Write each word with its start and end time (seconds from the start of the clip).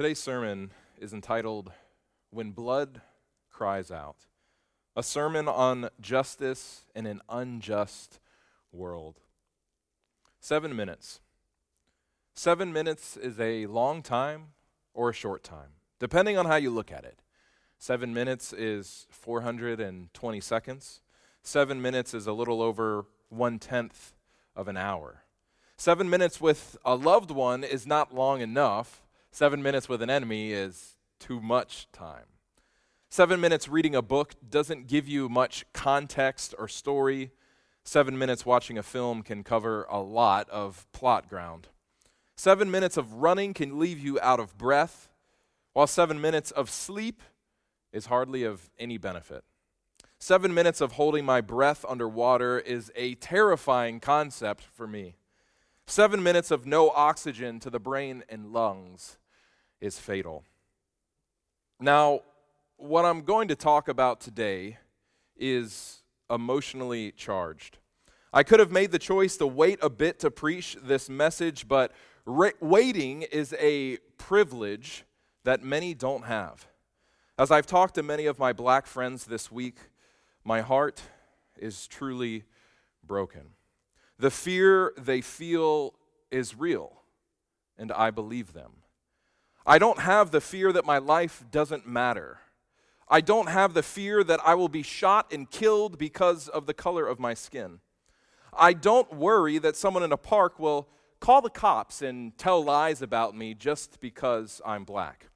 Today's 0.00 0.18
sermon 0.18 0.70
is 0.98 1.12
entitled 1.12 1.72
When 2.30 2.52
Blood 2.52 3.02
Cries 3.50 3.90
Out, 3.90 4.28
a 4.96 5.02
sermon 5.02 5.46
on 5.46 5.90
justice 6.00 6.86
in 6.94 7.04
an 7.04 7.20
unjust 7.28 8.18
world. 8.72 9.20
Seven 10.40 10.74
minutes. 10.74 11.20
Seven 12.34 12.72
minutes 12.72 13.18
is 13.18 13.38
a 13.38 13.66
long 13.66 14.02
time 14.02 14.52
or 14.94 15.10
a 15.10 15.12
short 15.12 15.44
time, 15.44 15.74
depending 15.98 16.38
on 16.38 16.46
how 16.46 16.56
you 16.56 16.70
look 16.70 16.90
at 16.90 17.04
it. 17.04 17.20
Seven 17.78 18.14
minutes 18.14 18.54
is 18.54 19.06
420 19.10 20.40
seconds. 20.40 21.02
Seven 21.42 21.82
minutes 21.82 22.14
is 22.14 22.26
a 22.26 22.32
little 22.32 22.62
over 22.62 23.04
one 23.28 23.58
tenth 23.58 24.14
of 24.56 24.66
an 24.66 24.78
hour. 24.78 25.24
Seven 25.76 26.08
minutes 26.08 26.40
with 26.40 26.78
a 26.86 26.94
loved 26.94 27.30
one 27.30 27.62
is 27.62 27.86
not 27.86 28.14
long 28.14 28.40
enough. 28.40 29.02
Seven 29.32 29.62
minutes 29.62 29.88
with 29.88 30.02
an 30.02 30.10
enemy 30.10 30.52
is 30.52 30.96
too 31.20 31.40
much 31.40 31.86
time. 31.92 32.26
Seven 33.08 33.40
minutes 33.40 33.68
reading 33.68 33.94
a 33.94 34.02
book 34.02 34.34
doesn't 34.48 34.88
give 34.88 35.08
you 35.08 35.28
much 35.28 35.64
context 35.72 36.54
or 36.58 36.66
story. 36.66 37.30
Seven 37.84 38.18
minutes 38.18 38.44
watching 38.44 38.76
a 38.76 38.82
film 38.82 39.22
can 39.22 39.44
cover 39.44 39.86
a 39.88 40.00
lot 40.00 40.48
of 40.50 40.86
plot 40.92 41.28
ground. 41.28 41.68
Seven 42.36 42.70
minutes 42.70 42.96
of 42.96 43.14
running 43.14 43.54
can 43.54 43.78
leave 43.78 44.00
you 44.00 44.18
out 44.20 44.40
of 44.40 44.58
breath, 44.58 45.08
while 45.74 45.86
seven 45.86 46.20
minutes 46.20 46.50
of 46.50 46.68
sleep 46.68 47.22
is 47.92 48.06
hardly 48.06 48.42
of 48.42 48.68
any 48.78 48.98
benefit. 48.98 49.44
Seven 50.18 50.52
minutes 50.52 50.80
of 50.80 50.92
holding 50.92 51.24
my 51.24 51.40
breath 51.40 51.84
underwater 51.88 52.58
is 52.58 52.90
a 52.94 53.14
terrifying 53.14 54.00
concept 54.00 54.64
for 54.64 54.86
me. 54.86 55.16
Seven 55.86 56.22
minutes 56.22 56.50
of 56.50 56.66
no 56.66 56.90
oxygen 56.90 57.58
to 57.60 57.70
the 57.70 57.80
brain 57.80 58.22
and 58.28 58.52
lungs 58.52 59.18
is 59.80 59.98
fatal. 59.98 60.44
Now, 61.80 62.20
what 62.76 63.04
I'm 63.04 63.22
going 63.22 63.48
to 63.48 63.54
talk 63.54 63.88
about 63.88 64.20
today 64.20 64.78
is 65.36 66.02
emotionally 66.28 67.12
charged. 67.12 67.78
I 68.32 68.42
could 68.42 68.60
have 68.60 68.70
made 68.70 68.92
the 68.92 68.98
choice 68.98 69.36
to 69.38 69.46
wait 69.46 69.78
a 69.82 69.90
bit 69.90 70.18
to 70.20 70.30
preach 70.30 70.76
this 70.82 71.08
message, 71.08 71.66
but 71.66 71.92
ra- 72.24 72.50
waiting 72.60 73.22
is 73.22 73.54
a 73.58 73.96
privilege 74.18 75.04
that 75.44 75.62
many 75.62 75.94
don't 75.94 76.24
have. 76.24 76.68
As 77.38 77.50
I've 77.50 77.66
talked 77.66 77.94
to 77.94 78.02
many 78.02 78.26
of 78.26 78.38
my 78.38 78.52
black 78.52 78.86
friends 78.86 79.24
this 79.24 79.50
week, 79.50 79.78
my 80.44 80.60
heart 80.60 81.02
is 81.56 81.86
truly 81.86 82.44
broken. 83.04 83.54
The 84.18 84.30
fear 84.30 84.92
they 84.98 85.22
feel 85.22 85.94
is 86.30 86.54
real, 86.54 87.02
and 87.78 87.90
I 87.90 88.10
believe 88.10 88.52
them. 88.52 88.79
I 89.66 89.78
don't 89.78 90.00
have 90.00 90.30
the 90.30 90.40
fear 90.40 90.72
that 90.72 90.84
my 90.84 90.98
life 90.98 91.44
doesn't 91.50 91.86
matter. 91.86 92.40
I 93.08 93.20
don't 93.20 93.48
have 93.48 93.74
the 93.74 93.82
fear 93.82 94.22
that 94.24 94.40
I 94.44 94.54
will 94.54 94.68
be 94.68 94.82
shot 94.82 95.32
and 95.32 95.50
killed 95.50 95.98
because 95.98 96.48
of 96.48 96.66
the 96.66 96.74
color 96.74 97.06
of 97.06 97.18
my 97.18 97.34
skin. 97.34 97.80
I 98.52 98.72
don't 98.72 99.14
worry 99.14 99.58
that 99.58 99.76
someone 99.76 100.02
in 100.02 100.12
a 100.12 100.16
park 100.16 100.58
will 100.58 100.88
call 101.18 101.42
the 101.42 101.50
cops 101.50 102.02
and 102.02 102.36
tell 102.38 102.62
lies 102.62 103.02
about 103.02 103.36
me 103.36 103.54
just 103.54 104.00
because 104.00 104.60
I'm 104.64 104.84
black. 104.84 105.28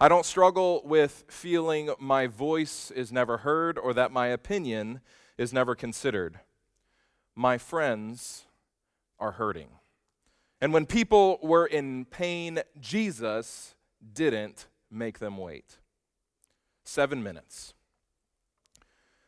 I 0.00 0.08
don't 0.08 0.26
struggle 0.26 0.82
with 0.84 1.24
feeling 1.28 1.90
my 1.98 2.26
voice 2.26 2.90
is 2.90 3.12
never 3.12 3.38
heard 3.38 3.78
or 3.78 3.94
that 3.94 4.12
my 4.12 4.26
opinion 4.28 5.00
is 5.38 5.52
never 5.52 5.74
considered 5.74 6.40
my 7.34 7.58
friends 7.58 8.46
are 9.18 9.32
hurting. 9.32 9.68
And 10.64 10.72
when 10.72 10.86
people 10.86 11.38
were 11.42 11.66
in 11.66 12.06
pain, 12.06 12.60
Jesus 12.80 13.74
didn't 14.14 14.66
make 14.90 15.18
them 15.18 15.36
wait. 15.36 15.76
Seven 16.84 17.22
minutes. 17.22 17.74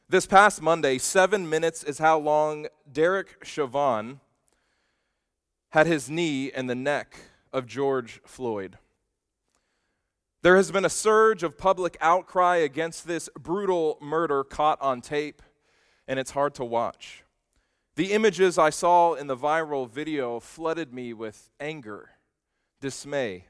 This 0.09 0.25
past 0.25 0.63
Monday, 0.63 0.97
seven 0.97 1.47
minutes 1.47 1.85
is 1.85 1.99
how 1.99 2.19
long 2.19 2.69
Derek 2.91 3.45
Chauvin 3.45 4.21
had 5.73 5.87
his 5.87 6.09
knee 6.09 6.51
in 6.55 6.69
the 6.69 6.75
neck 6.75 7.15
of 7.53 7.67
George 7.67 8.23
Floyd. 8.25 8.79
There 10.41 10.57
has 10.57 10.71
been 10.71 10.87
a 10.87 10.89
surge 10.89 11.43
of 11.43 11.59
public 11.59 11.99
outcry 12.01 12.57
against 12.57 13.07
this 13.07 13.29
brutal 13.39 13.99
murder 14.01 14.43
caught 14.43 14.81
on 14.81 15.03
tape, 15.03 15.43
and 16.09 16.19
it's 16.19 16.31
hard 16.31 16.55
to 16.55 16.65
watch. 16.65 17.26
The 17.97 18.13
images 18.13 18.59
I 18.59 18.69
saw 18.69 19.15
in 19.15 19.27
the 19.27 19.37
viral 19.37 19.89
video 19.89 20.39
flooded 20.39 20.93
me 20.93 21.15
with 21.15 21.49
anger, 21.59 22.11
dismay, 22.79 23.47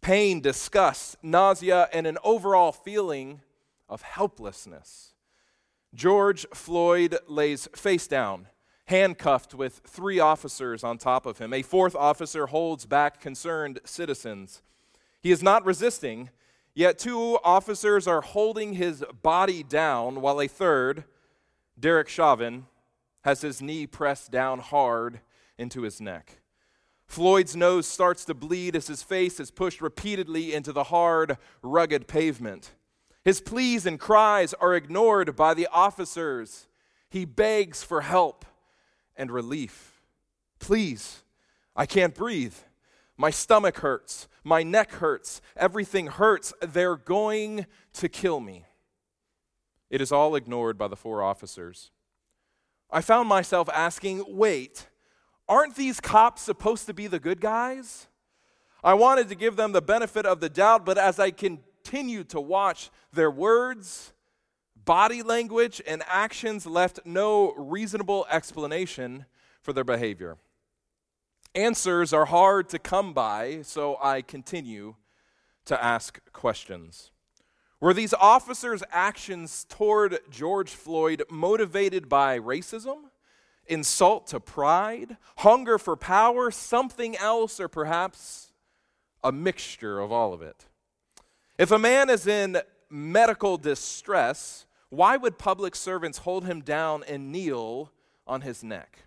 pain, 0.00 0.40
disgust, 0.40 1.16
nausea, 1.22 1.88
and 1.92 2.04
an 2.04 2.18
overall 2.24 2.72
feeling 2.72 3.40
of 3.88 4.02
helplessness. 4.02 5.14
George 5.94 6.44
Floyd 6.52 7.16
lays 7.28 7.68
face 7.76 8.08
down, 8.08 8.48
handcuffed 8.86 9.54
with 9.54 9.80
three 9.86 10.18
officers 10.18 10.82
on 10.82 10.98
top 10.98 11.24
of 11.24 11.38
him. 11.38 11.52
A 11.52 11.62
fourth 11.62 11.94
officer 11.94 12.48
holds 12.48 12.86
back 12.86 13.20
concerned 13.20 13.78
citizens. 13.84 14.60
He 15.20 15.30
is 15.30 15.40
not 15.40 15.64
resisting, 15.64 16.30
yet 16.74 16.98
two 16.98 17.38
officers 17.44 18.08
are 18.08 18.22
holding 18.22 18.72
his 18.72 19.04
body 19.22 19.62
down, 19.62 20.20
while 20.20 20.40
a 20.40 20.48
third, 20.48 21.04
Derek 21.78 22.08
Chauvin, 22.08 22.66
has 23.24 23.40
his 23.40 23.60
knee 23.60 23.86
pressed 23.86 24.30
down 24.30 24.58
hard 24.58 25.20
into 25.58 25.82
his 25.82 26.00
neck. 26.00 26.38
Floyd's 27.06 27.54
nose 27.54 27.86
starts 27.86 28.24
to 28.26 28.34
bleed 28.34 28.76
as 28.76 28.86
his 28.86 29.02
face 29.02 29.40
is 29.40 29.50
pushed 29.50 29.80
repeatedly 29.80 30.52
into 30.52 30.72
the 30.72 30.84
hard, 30.84 31.38
rugged 31.62 32.06
pavement. 32.06 32.72
His 33.24 33.40
pleas 33.40 33.86
and 33.86 33.98
cries 33.98 34.52
are 34.54 34.74
ignored 34.74 35.34
by 35.36 35.54
the 35.54 35.66
officers. 35.72 36.66
He 37.08 37.24
begs 37.24 37.82
for 37.82 38.02
help 38.02 38.44
and 39.16 39.30
relief. 39.30 40.02
Please, 40.58 41.22
I 41.74 41.86
can't 41.86 42.14
breathe. 42.14 42.56
My 43.16 43.30
stomach 43.30 43.78
hurts. 43.78 44.28
My 44.42 44.62
neck 44.62 44.92
hurts. 44.92 45.40
Everything 45.56 46.08
hurts. 46.08 46.52
They're 46.60 46.96
going 46.96 47.66
to 47.94 48.08
kill 48.08 48.40
me. 48.40 48.64
It 49.88 50.00
is 50.00 50.12
all 50.12 50.34
ignored 50.34 50.76
by 50.76 50.88
the 50.88 50.96
four 50.96 51.22
officers. 51.22 51.90
I 52.94 53.00
found 53.00 53.28
myself 53.28 53.68
asking, 53.74 54.24
wait, 54.28 54.86
aren't 55.48 55.74
these 55.74 55.98
cops 55.98 56.42
supposed 56.42 56.86
to 56.86 56.94
be 56.94 57.08
the 57.08 57.18
good 57.18 57.40
guys? 57.40 58.06
I 58.84 58.94
wanted 58.94 59.28
to 59.30 59.34
give 59.34 59.56
them 59.56 59.72
the 59.72 59.82
benefit 59.82 60.24
of 60.24 60.38
the 60.38 60.48
doubt, 60.48 60.86
but 60.86 60.96
as 60.96 61.18
I 61.18 61.32
continued 61.32 62.28
to 62.28 62.40
watch, 62.40 62.90
their 63.12 63.32
words, 63.32 64.12
body 64.76 65.24
language, 65.24 65.82
and 65.88 66.04
actions 66.06 66.66
left 66.66 67.00
no 67.04 67.52
reasonable 67.54 68.26
explanation 68.30 69.26
for 69.60 69.72
their 69.72 69.82
behavior. 69.82 70.36
Answers 71.52 72.12
are 72.12 72.26
hard 72.26 72.68
to 72.68 72.78
come 72.78 73.12
by, 73.12 73.62
so 73.62 73.98
I 74.00 74.22
continue 74.22 74.94
to 75.64 75.82
ask 75.82 76.20
questions. 76.32 77.10
Were 77.84 77.92
these 77.92 78.14
officers' 78.14 78.82
actions 78.90 79.66
toward 79.68 80.18
George 80.30 80.70
Floyd 80.70 81.22
motivated 81.28 82.08
by 82.08 82.38
racism, 82.38 83.10
insult 83.66 84.26
to 84.28 84.40
pride, 84.40 85.18
hunger 85.36 85.76
for 85.76 85.94
power, 85.94 86.50
something 86.50 87.14
else, 87.18 87.60
or 87.60 87.68
perhaps 87.68 88.54
a 89.22 89.30
mixture 89.30 90.00
of 90.00 90.10
all 90.10 90.32
of 90.32 90.40
it? 90.40 90.64
If 91.58 91.70
a 91.70 91.78
man 91.78 92.08
is 92.08 92.26
in 92.26 92.56
medical 92.88 93.58
distress, 93.58 94.64
why 94.88 95.18
would 95.18 95.36
public 95.36 95.76
servants 95.76 96.16
hold 96.16 96.46
him 96.46 96.62
down 96.62 97.04
and 97.06 97.30
kneel 97.30 97.92
on 98.26 98.40
his 98.40 98.64
neck? 98.64 99.00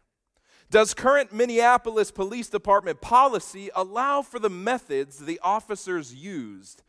Does 0.69 0.93
current 0.93 1.33
Minneapolis 1.33 2.11
Police 2.11 2.49
Department 2.49 3.01
policy 3.01 3.71
allow 3.73 4.21
for 4.21 4.37
the 4.37 4.51
methods 4.51 5.17
the 5.17 5.39
officers 5.41 6.13
used 6.13 6.83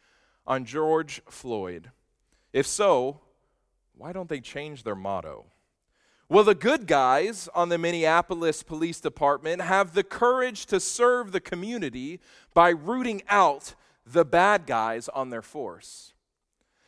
on 0.48 0.64
George 0.64 1.20
Floyd? 1.28 1.92
If 2.52 2.66
so, 2.66 3.20
why 3.96 4.12
don't 4.12 4.28
they 4.28 4.40
change 4.40 4.82
their 4.82 4.96
motto? 4.96 5.44
Will 6.30 6.44
the 6.44 6.54
good 6.54 6.86
guys 6.86 7.48
on 7.54 7.68
the 7.68 7.78
Minneapolis 7.78 8.62
Police 8.62 9.00
Department 9.00 9.62
have 9.62 9.94
the 9.94 10.02
courage 10.02 10.66
to 10.66 10.80
serve 10.80 11.32
the 11.32 11.40
community 11.40 12.20
by 12.52 12.70
rooting 12.70 13.22
out 13.28 13.74
the 14.04 14.24
bad 14.24 14.66
guys 14.66 15.08
on 15.08 15.30
their 15.30 15.42
force? 15.42 16.12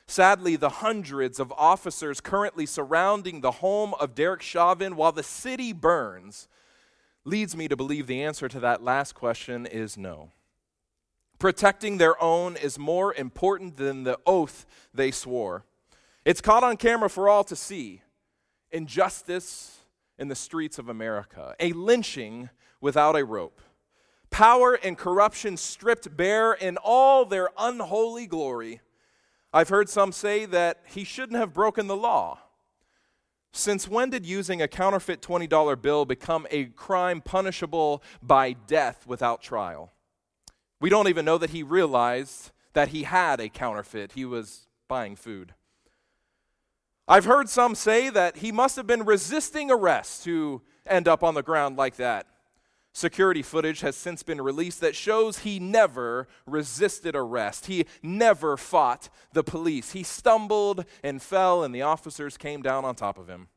Sadly, 0.07 0.57
the 0.57 0.69
hundreds 0.69 1.39
of 1.39 1.53
officers 1.53 2.21
currently 2.21 2.67
surrounding 2.67 3.41
the 3.41 3.53
home 3.53 3.95
of 4.01 4.15
Derek 4.15 4.43
Chauvin 4.43 4.97
while 4.97 5.13
the 5.13 5.23
city 5.23 5.73
burns 5.73 6.49
leads 7.25 7.57
me 7.57 7.69
to 7.69 7.77
believe 7.77 8.07
the 8.07 8.23
answer 8.23 8.49
to 8.49 8.61
that 8.61 8.83
last 8.83 9.15
question 9.15 9.67
is 9.67 9.97
no. 9.97 10.31
Protecting 11.41 11.97
their 11.97 12.23
own 12.23 12.57
is 12.57 12.79
more 12.79 13.15
important 13.15 13.79
than 13.79 14.05
the 14.05 14.19
oath 14.27 14.67
they 14.93 15.11
swore. 15.11 15.65
It's 16.23 16.43
caught 16.43 16.63
on 16.63 16.77
camera 16.77 17.09
for 17.09 17.31
all 17.31 17.45
to 17.45 17.57
see. 17.57 18.03
Injustice 18.71 19.79
in 20.19 20.29
the 20.29 20.35
streets 20.35 20.79
of 20.79 20.91
America, 20.91 21.57
a 21.59 21.73
lynching 21.73 22.51
without 22.83 23.17
a 23.17 23.25
rope, 23.25 23.63
power 24.29 24.75
and 24.75 24.99
corruption 24.99 25.57
stripped 25.57 26.15
bare 26.15 26.53
in 26.53 26.77
all 26.77 27.25
their 27.25 27.49
unholy 27.59 28.27
glory. 28.27 28.83
I've 29.51 29.71
heard 29.71 29.89
some 29.89 30.13
say 30.13 30.45
that 30.45 30.83
he 30.85 31.05
shouldn't 31.05 31.39
have 31.39 31.55
broken 31.55 31.87
the 31.87 31.97
law. 31.97 32.39
Since 33.51 33.89
when 33.89 34.11
did 34.11 34.27
using 34.27 34.61
a 34.61 34.69
counterfeit 34.69 35.23
$20 35.23 35.81
bill 35.81 36.05
become 36.05 36.47
a 36.51 36.67
crime 36.67 37.23
punishable 37.23 38.03
by 38.23 38.53
death 38.53 39.07
without 39.07 39.41
trial? 39.41 39.91
We 40.81 40.89
don't 40.89 41.09
even 41.09 41.25
know 41.25 41.39
that 41.39 41.51
he 41.51 41.63
realized 41.63 42.51
that 42.73 42.89
he 42.89 43.03
had 43.03 43.39
a 43.41 43.49
counterfeit. 43.49 44.13
He 44.13 44.25
was 44.25 44.67
buying 44.89 45.15
food. 45.15 45.55
I've 47.07 47.27
heard 47.27 47.49
some 47.49 47.75
say 47.75 48.09
that 48.09 48.39
he 48.39 48.51
must 48.51 48.77
have 48.77 48.87
been 48.87 49.05
resisting 49.05 49.71
arrest 49.71 50.25
to 50.25 50.63
end 50.87 51.07
up 51.07 51.23
on 51.23 51.35
the 51.35 51.43
ground 51.43 51.77
like 51.77 51.97
that. 51.97 52.27
Security 52.93 53.43
footage 53.43 53.81
has 53.81 53.95
since 53.95 54.23
been 54.23 54.41
released 54.41 54.81
that 54.81 54.97
shows 54.97 55.41
he 55.41 55.61
never 55.61 56.27
resisted 56.47 57.15
arrest. 57.15 57.67
He 57.67 57.87
never 58.03 58.57
fought 58.57 59.09
the 59.33 59.45
police. 59.45 59.93
He 59.93 60.03
stumbled 60.03 60.85
and 61.03 61.23
fell, 61.23 61.63
and 61.63 61.75
the 61.75 61.83
officers 61.83 62.37
came 62.37 62.63
down 62.63 62.85
on 62.85 62.97
top 62.97 63.19
of 63.19 63.29
him. 63.29 63.49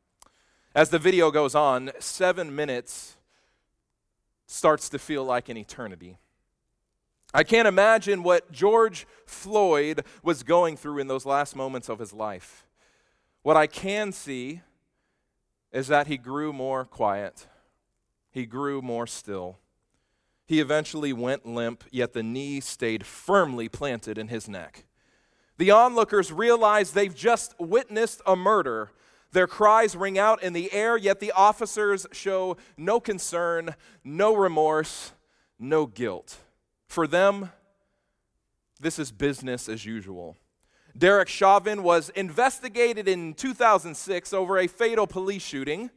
As 0.74 0.90
the 0.90 0.98
video 1.00 1.30
goes 1.30 1.54
on, 1.54 1.90
seven 1.98 2.54
minutes 2.54 3.16
starts 4.46 4.88
to 4.90 4.98
feel 4.98 5.24
like 5.24 5.48
an 5.48 5.56
eternity. 5.56 6.18
I 7.34 7.42
can't 7.42 7.68
imagine 7.68 8.22
what 8.22 8.50
George 8.50 9.06
Floyd 9.26 10.04
was 10.22 10.42
going 10.42 10.78
through 10.78 11.00
in 11.00 11.08
those 11.08 11.26
last 11.26 11.54
moments 11.54 11.90
of 11.90 11.98
his 11.98 12.14
life. 12.14 12.64
What 13.42 13.56
I 13.56 13.66
can 13.66 14.12
see 14.12 14.62
is 15.72 15.88
that 15.88 16.06
he 16.06 16.16
grew 16.16 16.52
more 16.52 16.86
quiet 16.86 17.46
he 18.34 18.46
grew 18.46 18.82
more 18.82 19.06
still. 19.06 19.60
He 20.44 20.58
eventually 20.58 21.12
went 21.12 21.46
limp, 21.46 21.84
yet 21.92 22.14
the 22.14 22.22
knee 22.24 22.58
stayed 22.58 23.06
firmly 23.06 23.68
planted 23.68 24.18
in 24.18 24.26
his 24.26 24.48
neck. 24.48 24.86
The 25.56 25.70
onlookers 25.70 26.32
realize 26.32 26.90
they've 26.90 27.14
just 27.14 27.54
witnessed 27.60 28.20
a 28.26 28.34
murder. 28.34 28.90
Their 29.30 29.46
cries 29.46 29.94
ring 29.94 30.18
out 30.18 30.42
in 30.42 30.52
the 30.52 30.72
air, 30.72 30.96
yet 30.96 31.20
the 31.20 31.30
officers 31.30 32.08
show 32.10 32.56
no 32.76 32.98
concern, 32.98 33.76
no 34.02 34.34
remorse, 34.34 35.12
no 35.56 35.86
guilt. 35.86 36.38
For 36.94 37.08
them, 37.08 37.50
this 38.78 39.00
is 39.00 39.10
business 39.10 39.68
as 39.68 39.84
usual. 39.84 40.36
Derek 40.96 41.26
Chauvin 41.26 41.82
was 41.82 42.10
investigated 42.10 43.08
in 43.08 43.34
2006 43.34 44.32
over 44.32 44.58
a 44.58 44.68
fatal 44.68 45.08
police 45.08 45.42
shooting 45.42 45.90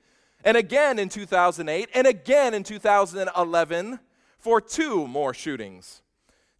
and 0.44 0.57
again 0.57 0.97
in 0.97 1.07
2008, 1.07 1.89
and 1.94 2.07
again 2.07 2.55
in 2.55 2.63
2011 2.63 3.99
for 4.39 4.59
two 4.59 5.05
more 5.05 5.35
shootings. 5.35 6.01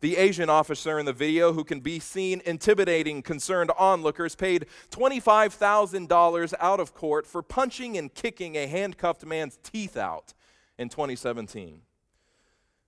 The 0.01 0.18
Asian 0.18 0.51
officer 0.51 1.00
in 1.00 1.07
the 1.07 1.13
video, 1.13 1.54
who 1.54 1.63
can 1.63 1.80
be 1.80 1.98
seen 1.98 2.44
intimidating 2.45 3.24
concerned 3.24 3.72
onlookers, 3.75 4.36
paid 4.36 4.68
$25,000 4.92 6.54
out 6.60 6.80
of 6.80 6.94
court 6.94 7.25
for 7.25 7.42
punching 7.42 7.98
and 7.98 8.13
kicking 8.13 8.56
a 8.56 8.68
handcuffed 8.68 9.25
man's 9.25 9.57
teeth 9.63 9.98
out 9.98 10.36
in 10.78 10.89
2017. 10.89 11.81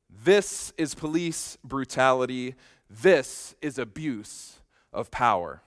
This 0.09 0.73
is 0.77 0.95
police 0.95 1.57
brutality. 1.63 2.55
This 2.89 3.55
is 3.61 3.77
abuse 3.77 4.59
of 4.91 5.11
power. 5.11 5.61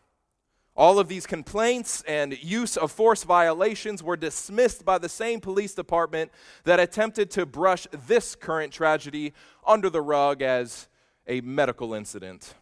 All 0.75 0.99
of 0.99 1.09
these 1.09 1.27
complaints 1.27 2.03
and 2.09 2.43
use 2.43 2.79
of 2.79 2.91
force 2.91 3.25
violations 3.25 4.03
were 4.03 4.17
dismissed 4.17 4.85
by 4.85 4.99
the 4.99 5.09
same 5.09 5.41
police 5.41 5.75
department 5.75 6.33
that 6.65 6.81
attempted 6.81 7.31
to 7.33 7.45
brush 7.45 7.87
this 8.07 8.35
current 8.35 8.73
tragedy 8.73 9.35
under 9.67 9.91
the 9.91 10.01
rug 10.01 10.41
as 10.41 10.89
a 11.27 11.43
medical 11.43 11.93
incident. 11.93 12.55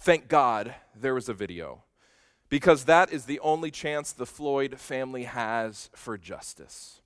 Thank 0.00 0.28
God 0.28 0.74
there 0.98 1.14
was 1.14 1.28
a 1.28 1.34
video, 1.34 1.84
because 2.48 2.84
that 2.84 3.12
is 3.12 3.26
the 3.26 3.40
only 3.40 3.70
chance 3.70 4.12
the 4.12 4.26
Floyd 4.26 4.80
family 4.80 5.24
has 5.24 5.90
for 5.94 6.16
justice. 6.16 7.02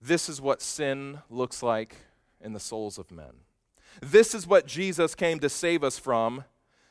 This 0.00 0.28
is 0.28 0.40
what 0.40 0.62
sin 0.62 1.20
looks 1.28 1.62
like 1.62 1.96
in 2.44 2.52
the 2.52 2.60
souls 2.60 2.98
of 2.98 3.10
men. 3.10 3.42
This 4.00 4.34
is 4.34 4.46
what 4.46 4.66
Jesus 4.66 5.14
came 5.14 5.40
to 5.40 5.48
save 5.48 5.82
us 5.82 5.98
from 5.98 6.44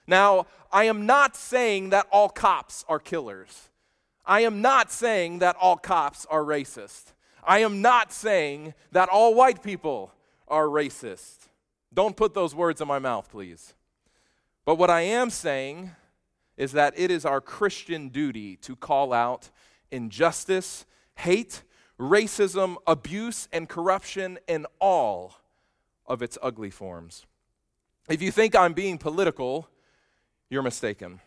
now, 0.08 0.48
I 0.72 0.86
am 0.86 1.06
not 1.06 1.36
saying 1.36 1.90
that 1.92 2.08
all 2.12 2.30
cops 2.30 2.84
are 2.90 3.00
killers. 3.00 3.70
I 4.26 4.42
am 4.42 4.62
not 4.62 4.92
saying 4.92 5.40
that 5.40 5.56
all 5.60 5.78
cops 5.78 6.26
are 6.30 6.44
racist. 6.44 7.14
I 7.44 7.60
am 7.60 7.82
not 7.82 8.12
saying 8.12 8.74
that 8.92 9.10
all 9.10 9.34
white 9.34 9.64
people 9.64 10.14
are 10.48 10.66
racist. 10.66 11.48
Don't 11.94 12.16
put 12.16 12.34
those 12.34 12.56
words 12.56 12.82
in 12.82 12.88
my 12.88 13.00
mouth, 13.00 13.30
please. 13.30 13.74
But 14.66 14.76
what 14.76 14.90
I 14.90 15.02
am 15.02 15.30
saying 15.30 15.92
is 16.56 16.72
that 16.72 16.94
it 16.98 17.12
is 17.12 17.26
our 17.26 17.42
Christian 17.42 18.10
duty 18.10 18.56
to 18.58 18.76
call 18.76 19.14
out 19.14 19.50
injustice, 19.92 20.86
hate, 21.16 21.64
racism, 22.00 22.78
abuse, 22.88 23.48
and 23.52 23.68
corruption 23.68 24.40
in 24.48 24.66
all 24.80 25.36
of 26.06 26.22
its 26.22 26.38
ugly 26.42 26.70
forms. 26.70 27.26
If 28.10 28.22
you 28.22 28.32
think 28.32 28.56
I'm 28.56 28.74
being 28.74 28.98
political, 28.98 29.70
you're 30.50 30.62
mistaken. 30.62 31.22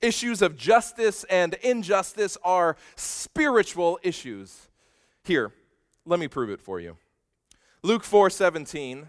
Issues 0.00 0.42
of 0.42 0.56
justice 0.56 1.24
and 1.24 1.54
injustice 1.62 2.36
are 2.42 2.76
spiritual 2.96 3.98
issues. 4.02 4.68
Here, 5.24 5.52
let 6.04 6.18
me 6.18 6.28
prove 6.28 6.50
it 6.50 6.60
for 6.60 6.80
you. 6.80 6.96
Luke 7.82 8.04
4 8.04 8.30
17. 8.30 9.08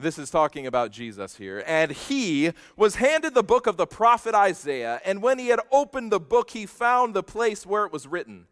This 0.00 0.16
is 0.16 0.30
talking 0.30 0.64
about 0.64 0.92
Jesus 0.92 1.36
here. 1.36 1.64
And 1.66 1.90
he 1.90 2.52
was 2.76 2.96
handed 2.96 3.34
the 3.34 3.42
book 3.42 3.66
of 3.66 3.76
the 3.76 3.86
prophet 3.86 4.32
Isaiah. 4.32 5.00
And 5.04 5.20
when 5.20 5.40
he 5.40 5.48
had 5.48 5.58
opened 5.72 6.12
the 6.12 6.20
book, 6.20 6.50
he 6.50 6.66
found 6.66 7.14
the 7.14 7.24
place 7.24 7.66
where 7.66 7.84
it 7.84 7.92
was 7.92 8.06
written 8.06 8.46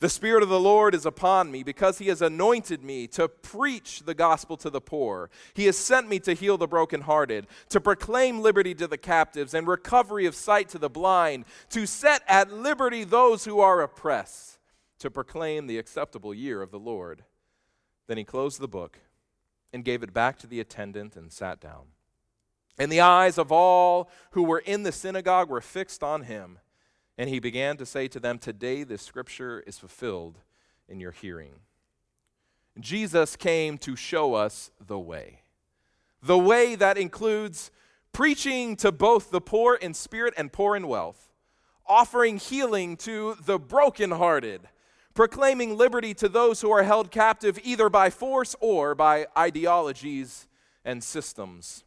the 0.00 0.08
Spirit 0.08 0.42
of 0.42 0.48
the 0.48 0.58
Lord 0.58 0.94
is 0.94 1.06
upon 1.06 1.52
me 1.52 1.62
because 1.62 1.98
He 1.98 2.08
has 2.08 2.20
anointed 2.20 2.82
me 2.82 3.06
to 3.08 3.28
preach 3.28 4.02
the 4.04 4.14
gospel 4.14 4.56
to 4.58 4.70
the 4.70 4.80
poor. 4.80 5.30
He 5.54 5.66
has 5.66 5.76
sent 5.76 6.08
me 6.08 6.18
to 6.20 6.32
heal 6.32 6.58
the 6.58 6.66
brokenhearted, 6.66 7.46
to 7.68 7.80
proclaim 7.80 8.40
liberty 8.40 8.74
to 8.74 8.86
the 8.86 8.98
captives 8.98 9.54
and 9.54 9.68
recovery 9.68 10.26
of 10.26 10.34
sight 10.34 10.68
to 10.70 10.78
the 10.78 10.90
blind, 10.90 11.44
to 11.68 11.86
set 11.86 12.22
at 12.26 12.52
liberty 12.52 13.04
those 13.04 13.44
who 13.44 13.60
are 13.60 13.82
oppressed, 13.82 14.58
to 14.98 15.10
proclaim 15.10 15.66
the 15.66 15.78
acceptable 15.78 16.34
year 16.34 16.62
of 16.62 16.70
the 16.70 16.78
Lord. 16.78 17.22
Then 18.06 18.18
he 18.18 18.24
closed 18.24 18.58
the 18.60 18.68
book 18.68 18.98
and 19.72 19.84
gave 19.84 20.02
it 20.02 20.12
back 20.12 20.38
to 20.38 20.46
the 20.46 20.60
attendant 20.60 21.14
and 21.14 21.30
sat 21.30 21.60
down. 21.60 21.84
And 22.78 22.90
the 22.90 23.00
eyes 23.00 23.36
of 23.36 23.52
all 23.52 24.10
who 24.30 24.42
were 24.42 24.60
in 24.60 24.82
the 24.82 24.92
synagogue 24.92 25.50
were 25.50 25.60
fixed 25.60 26.02
on 26.02 26.22
him. 26.22 26.58
And 27.20 27.28
he 27.28 27.38
began 27.38 27.76
to 27.76 27.84
say 27.84 28.08
to 28.08 28.18
them, 28.18 28.38
Today 28.38 28.82
this 28.82 29.02
scripture 29.02 29.62
is 29.66 29.78
fulfilled 29.78 30.38
in 30.88 31.00
your 31.00 31.10
hearing. 31.10 31.52
Jesus 32.78 33.36
came 33.36 33.76
to 33.76 33.94
show 33.94 34.32
us 34.32 34.70
the 34.80 34.98
way. 34.98 35.42
The 36.22 36.38
way 36.38 36.76
that 36.76 36.96
includes 36.96 37.70
preaching 38.14 38.74
to 38.76 38.90
both 38.90 39.30
the 39.30 39.42
poor 39.42 39.74
in 39.74 39.92
spirit 39.92 40.32
and 40.38 40.50
poor 40.50 40.74
in 40.74 40.88
wealth, 40.88 41.30
offering 41.86 42.38
healing 42.38 42.96
to 42.96 43.36
the 43.44 43.58
brokenhearted, 43.58 44.62
proclaiming 45.12 45.76
liberty 45.76 46.14
to 46.14 46.28
those 46.28 46.62
who 46.62 46.70
are 46.70 46.84
held 46.84 47.10
captive 47.10 47.58
either 47.62 47.90
by 47.90 48.08
force 48.08 48.56
or 48.60 48.94
by 48.94 49.26
ideologies 49.36 50.48
and 50.86 51.04
systems, 51.04 51.84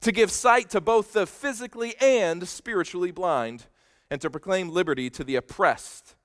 to 0.00 0.10
give 0.10 0.30
sight 0.30 0.70
to 0.70 0.80
both 0.80 1.12
the 1.12 1.26
physically 1.26 1.96
and 2.00 2.48
spiritually 2.48 3.10
blind 3.10 3.66
and 4.10 4.20
to 4.20 4.30
proclaim 4.30 4.70
liberty 4.70 5.08
to 5.10 5.24
the 5.24 5.36
oppressed 5.36 6.16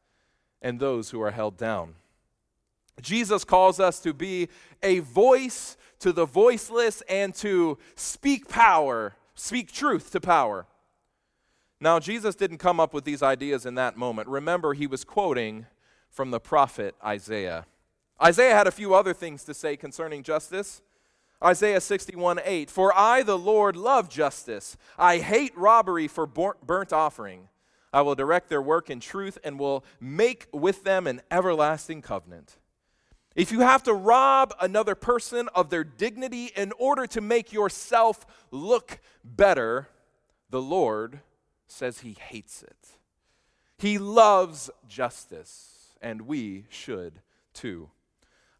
and 0.62 0.80
those 0.80 1.12
who 1.12 1.22
are 1.22 1.32
held 1.32 1.58
down. 1.58 1.96
Jesus 3.02 3.44
calls 3.44 3.80
us 3.80 4.00
to 4.00 4.14
be 4.14 4.50
a 4.82 5.00
voice 5.00 5.78
to 6.00 6.12
the 6.12 6.26
voiceless 6.26 7.02
and 7.10 7.34
to 7.36 7.78
speak 7.96 8.48
power, 8.48 9.16
speak 9.36 9.72
truth 9.72 10.12
to 10.12 10.22
power. 10.22 10.66
Now, 11.80 12.00
Jesus 12.00 12.36
didn't 12.36 12.58
come 12.58 12.80
up 12.80 12.94
with 12.94 13.04
these 13.04 13.22
ideas 13.22 13.66
in 13.66 13.76
that 13.76 13.98
moment. 13.98 14.28
Remember, 14.30 14.74
he 14.74 14.88
was 14.88 15.04
quoting 15.04 15.66
from 16.10 16.32
the 16.32 16.40
prophet 16.40 16.96
Isaiah. 17.04 17.66
Isaiah 18.22 18.56
had 18.56 18.68
a 18.68 18.72
few 18.72 18.96
other 18.96 19.14
things 19.14 19.44
to 19.44 19.54
say 19.54 19.76
concerning 19.76 20.24
justice. 20.24 20.82
Isaiah 21.44 21.82
61 21.82 22.40
8, 22.44 22.72
For 22.72 22.98
I, 22.98 23.24
the 23.24 23.38
Lord, 23.38 23.76
love 23.76 24.10
justice. 24.10 24.78
I 24.98 25.18
hate 25.18 25.56
robbery 25.58 26.08
for 26.08 26.26
burnt 26.26 26.94
offering. 26.94 27.50
I 27.96 28.02
will 28.02 28.14
direct 28.14 28.50
their 28.50 28.62
work 28.62 28.90
in 28.90 29.00
truth 29.00 29.38
and 29.42 29.58
will 29.58 29.86
make 30.02 30.48
with 30.52 30.84
them 30.84 31.08
an 31.08 31.22
everlasting 31.32 32.02
covenant. 32.02 32.58
If 33.38 33.54
you 33.54 33.62
have 33.62 33.84
to 33.84 33.94
rob 33.94 34.54
another 34.60 34.96
person 34.96 35.48
of 35.56 35.70
their 35.70 35.86
dignity 35.86 36.52
in 36.58 36.74
order 36.78 37.08
to 37.08 37.22
make 37.22 37.54
yourself 37.54 38.26
look 38.52 39.00
better, 39.24 39.88
the 40.50 40.62
Lord 40.62 41.22
says 41.68 42.00
he 42.00 42.18
hates 42.20 42.64
it. 42.64 42.98
He 43.78 43.98
loves 43.98 44.70
justice, 44.90 45.96
and 46.02 46.24
we 46.24 46.66
should 46.68 47.22
too. 47.54 47.92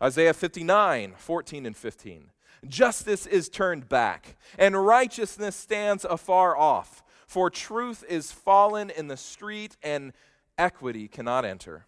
Isaiah 0.02 0.34
59, 0.34 1.14
14 1.18 1.66
and 1.66 1.76
15. 1.76 2.32
Justice 2.70 3.26
is 3.26 3.50
turned 3.50 3.90
back, 3.90 4.38
and 4.58 4.86
righteousness 4.86 5.58
stands 5.58 6.06
afar 6.06 6.56
off. 6.56 7.04
For 7.28 7.50
truth 7.50 8.04
is 8.08 8.32
fallen 8.32 8.90
in 8.90 9.08
the 9.08 9.18
street, 9.18 9.78
and 9.82 10.14
equity 10.58 11.08
cannot 11.08 11.46
enter. 11.46 11.86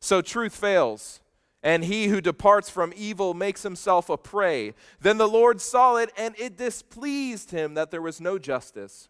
So 0.00 0.20
truth 0.20 0.54
fails, 0.54 1.20
and 1.62 1.84
he 1.84 2.08
who 2.08 2.20
departs 2.20 2.68
from 2.68 2.92
evil 2.96 3.32
makes 3.34 3.62
himself 3.62 4.10
a 4.10 4.16
prey. 4.16 4.74
Then 5.00 5.16
the 5.16 5.28
Lord 5.28 5.60
saw 5.60 5.96
it, 5.96 6.10
and 6.16 6.34
it 6.38 6.56
displeased 6.56 7.52
him 7.52 7.74
that 7.74 7.90
there 7.90 8.02
was 8.02 8.20
no 8.20 8.38
justice. 8.38 9.08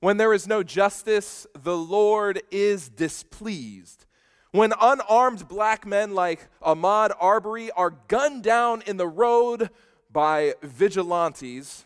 When 0.00 0.16
there 0.16 0.34
is 0.34 0.46
no 0.46 0.62
justice, 0.62 1.46
the 1.54 1.76
Lord 1.76 2.42
is 2.50 2.88
displeased. 2.88 4.04
When 4.50 4.72
unarmed 4.80 5.48
black 5.48 5.86
men 5.86 6.14
like 6.14 6.48
Ahmaud 6.62 7.12
Arbery 7.20 7.70
are 7.72 7.90
gunned 7.90 8.42
down 8.42 8.82
in 8.86 8.96
the 8.96 9.08
road 9.08 9.70
by 10.10 10.54
vigilantes, 10.62 11.84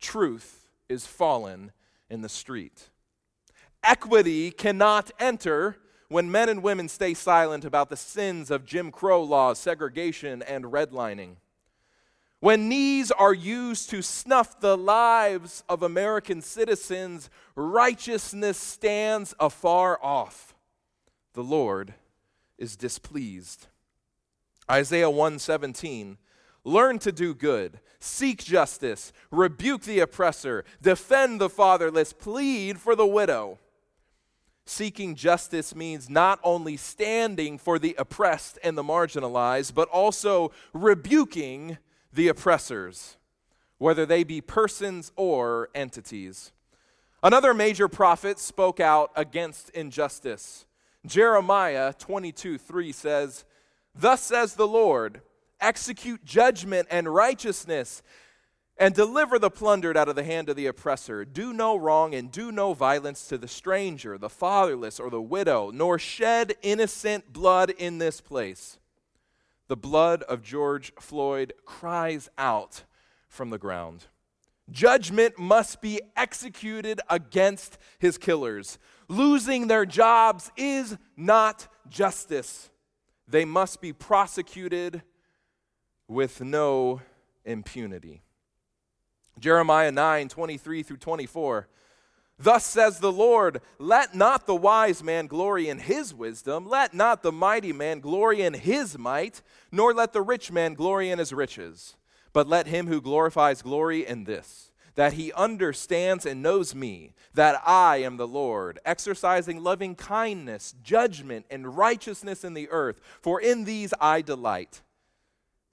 truth 0.00 0.65
is 0.88 1.06
fallen 1.06 1.72
in 2.08 2.22
the 2.22 2.28
street. 2.28 2.90
Equity 3.82 4.50
cannot 4.50 5.10
enter 5.18 5.76
when 6.08 6.30
men 6.30 6.48
and 6.48 6.62
women 6.62 6.88
stay 6.88 7.14
silent 7.14 7.64
about 7.64 7.88
the 7.88 7.96
sins 7.96 8.50
of 8.50 8.64
Jim 8.64 8.90
Crow 8.90 9.22
laws, 9.22 9.58
segregation, 9.58 10.42
and 10.42 10.64
redlining. 10.66 11.36
When 12.40 12.68
knees 12.68 13.10
are 13.10 13.34
used 13.34 13.90
to 13.90 14.02
snuff 14.02 14.60
the 14.60 14.76
lives 14.76 15.64
of 15.68 15.82
American 15.82 16.42
citizens, 16.42 17.30
righteousness 17.54 18.58
stands 18.58 19.34
afar 19.40 19.98
off. 20.02 20.54
The 21.32 21.42
Lord 21.42 21.94
is 22.58 22.76
displeased. 22.76 23.66
Isaiah 24.70 25.10
117 25.10 26.18
Learn 26.66 26.98
to 26.98 27.12
do 27.12 27.32
good, 27.32 27.78
seek 28.00 28.42
justice, 28.42 29.12
rebuke 29.30 29.82
the 29.82 30.00
oppressor, 30.00 30.64
defend 30.82 31.40
the 31.40 31.48
fatherless, 31.48 32.12
plead 32.12 32.80
for 32.80 32.96
the 32.96 33.06
widow. 33.06 33.60
Seeking 34.64 35.14
justice 35.14 35.76
means 35.76 36.10
not 36.10 36.40
only 36.42 36.76
standing 36.76 37.56
for 37.56 37.78
the 37.78 37.94
oppressed 37.96 38.58
and 38.64 38.76
the 38.76 38.82
marginalized, 38.82 39.74
but 39.74 39.88
also 39.90 40.50
rebuking 40.74 41.78
the 42.12 42.26
oppressors, 42.26 43.16
whether 43.78 44.04
they 44.04 44.24
be 44.24 44.40
persons 44.40 45.12
or 45.14 45.68
entities. 45.72 46.50
Another 47.22 47.54
major 47.54 47.86
prophet 47.86 48.40
spoke 48.40 48.80
out 48.80 49.12
against 49.14 49.70
injustice. 49.70 50.66
Jeremiah 51.06 51.92
22 51.92 52.58
3 52.58 52.90
says, 52.90 53.44
Thus 53.94 54.20
says 54.20 54.54
the 54.54 54.66
Lord, 54.66 55.20
execute 55.60 56.24
judgment 56.24 56.88
and 56.90 57.12
righteousness, 57.12 58.02
and 58.78 58.94
deliver 58.94 59.38
the 59.38 59.50
plundered 59.50 59.96
out 59.96 60.08
of 60.08 60.16
the 60.16 60.24
hand 60.24 60.48
of 60.48 60.56
the 60.56 60.66
oppressor. 60.66 61.24
Do 61.24 61.52
no 61.52 61.76
wrong 61.76 62.14
and 62.14 62.30
do 62.30 62.52
no 62.52 62.74
violence 62.74 63.26
to 63.28 63.38
the 63.38 63.48
stranger, 63.48 64.18
the 64.18 64.28
fatherless, 64.28 65.00
or 65.00 65.08
the 65.08 65.22
widow, 65.22 65.70
nor 65.72 65.98
shed 65.98 66.56
innocent 66.62 67.32
blood 67.32 67.70
in 67.70 67.98
this 67.98 68.20
place 68.20 68.78
the 69.68 69.76
blood 69.76 70.22
of 70.24 70.42
George 70.42 70.92
Floyd 71.00 71.52
cries 71.64 72.28
out 72.38 72.84
from 73.28 73.50
the 73.50 73.58
ground. 73.58 74.06
Judgment 74.70 75.38
must 75.38 75.80
be 75.80 76.00
executed 76.16 77.00
against 77.08 77.78
his 77.98 78.18
killers. 78.18 78.78
Losing 79.08 79.66
their 79.66 79.86
jobs 79.86 80.50
is 80.56 80.96
not 81.16 81.68
justice. 81.88 82.70
They 83.28 83.44
must 83.44 83.80
be 83.80 83.92
prosecuted 83.92 85.02
with 86.08 86.40
no 86.40 87.00
impunity. 87.44 88.22
Jeremiah 89.38 89.92
9 89.92 90.28
23 90.28 90.82
through 90.82 90.96
24 90.96 91.68
Thus 92.38 92.66
says 92.66 92.98
the 92.98 93.12
Lord, 93.12 93.62
let 93.78 94.14
not 94.14 94.46
the 94.46 94.54
wise 94.54 95.02
man 95.02 95.26
glory 95.26 95.68
in 95.70 95.78
his 95.78 96.12
wisdom, 96.12 96.68
let 96.68 96.92
not 96.92 97.22
the 97.22 97.32
mighty 97.32 97.72
man 97.72 98.00
glory 98.00 98.42
in 98.42 98.52
his 98.52 98.98
might, 98.98 99.40
nor 99.72 99.94
let 99.94 100.12
the 100.12 100.20
rich 100.20 100.52
man 100.52 100.74
glory 100.74 101.10
in 101.10 101.18
his 101.18 101.32
riches, 101.32 101.96
but 102.34 102.46
let 102.46 102.66
him 102.66 102.88
who 102.88 103.00
glorifies 103.00 103.62
glory 103.62 104.06
in 104.06 104.24
this, 104.24 104.70
that 104.96 105.14
he 105.14 105.32
understands 105.32 106.26
and 106.26 106.42
knows 106.42 106.74
me, 106.74 107.14
that 107.32 107.62
I 107.66 107.98
am 107.98 108.18
the 108.18 108.28
Lord, 108.28 108.80
exercising 108.84 109.62
loving 109.62 109.94
kindness, 109.94 110.74
judgment, 110.82 111.46
and 111.50 111.78
righteousness 111.78 112.44
in 112.44 112.52
the 112.52 112.68
earth, 112.68 113.00
for 113.22 113.40
in 113.40 113.64
these 113.64 113.94
I 113.98 114.20
delight, 114.20 114.82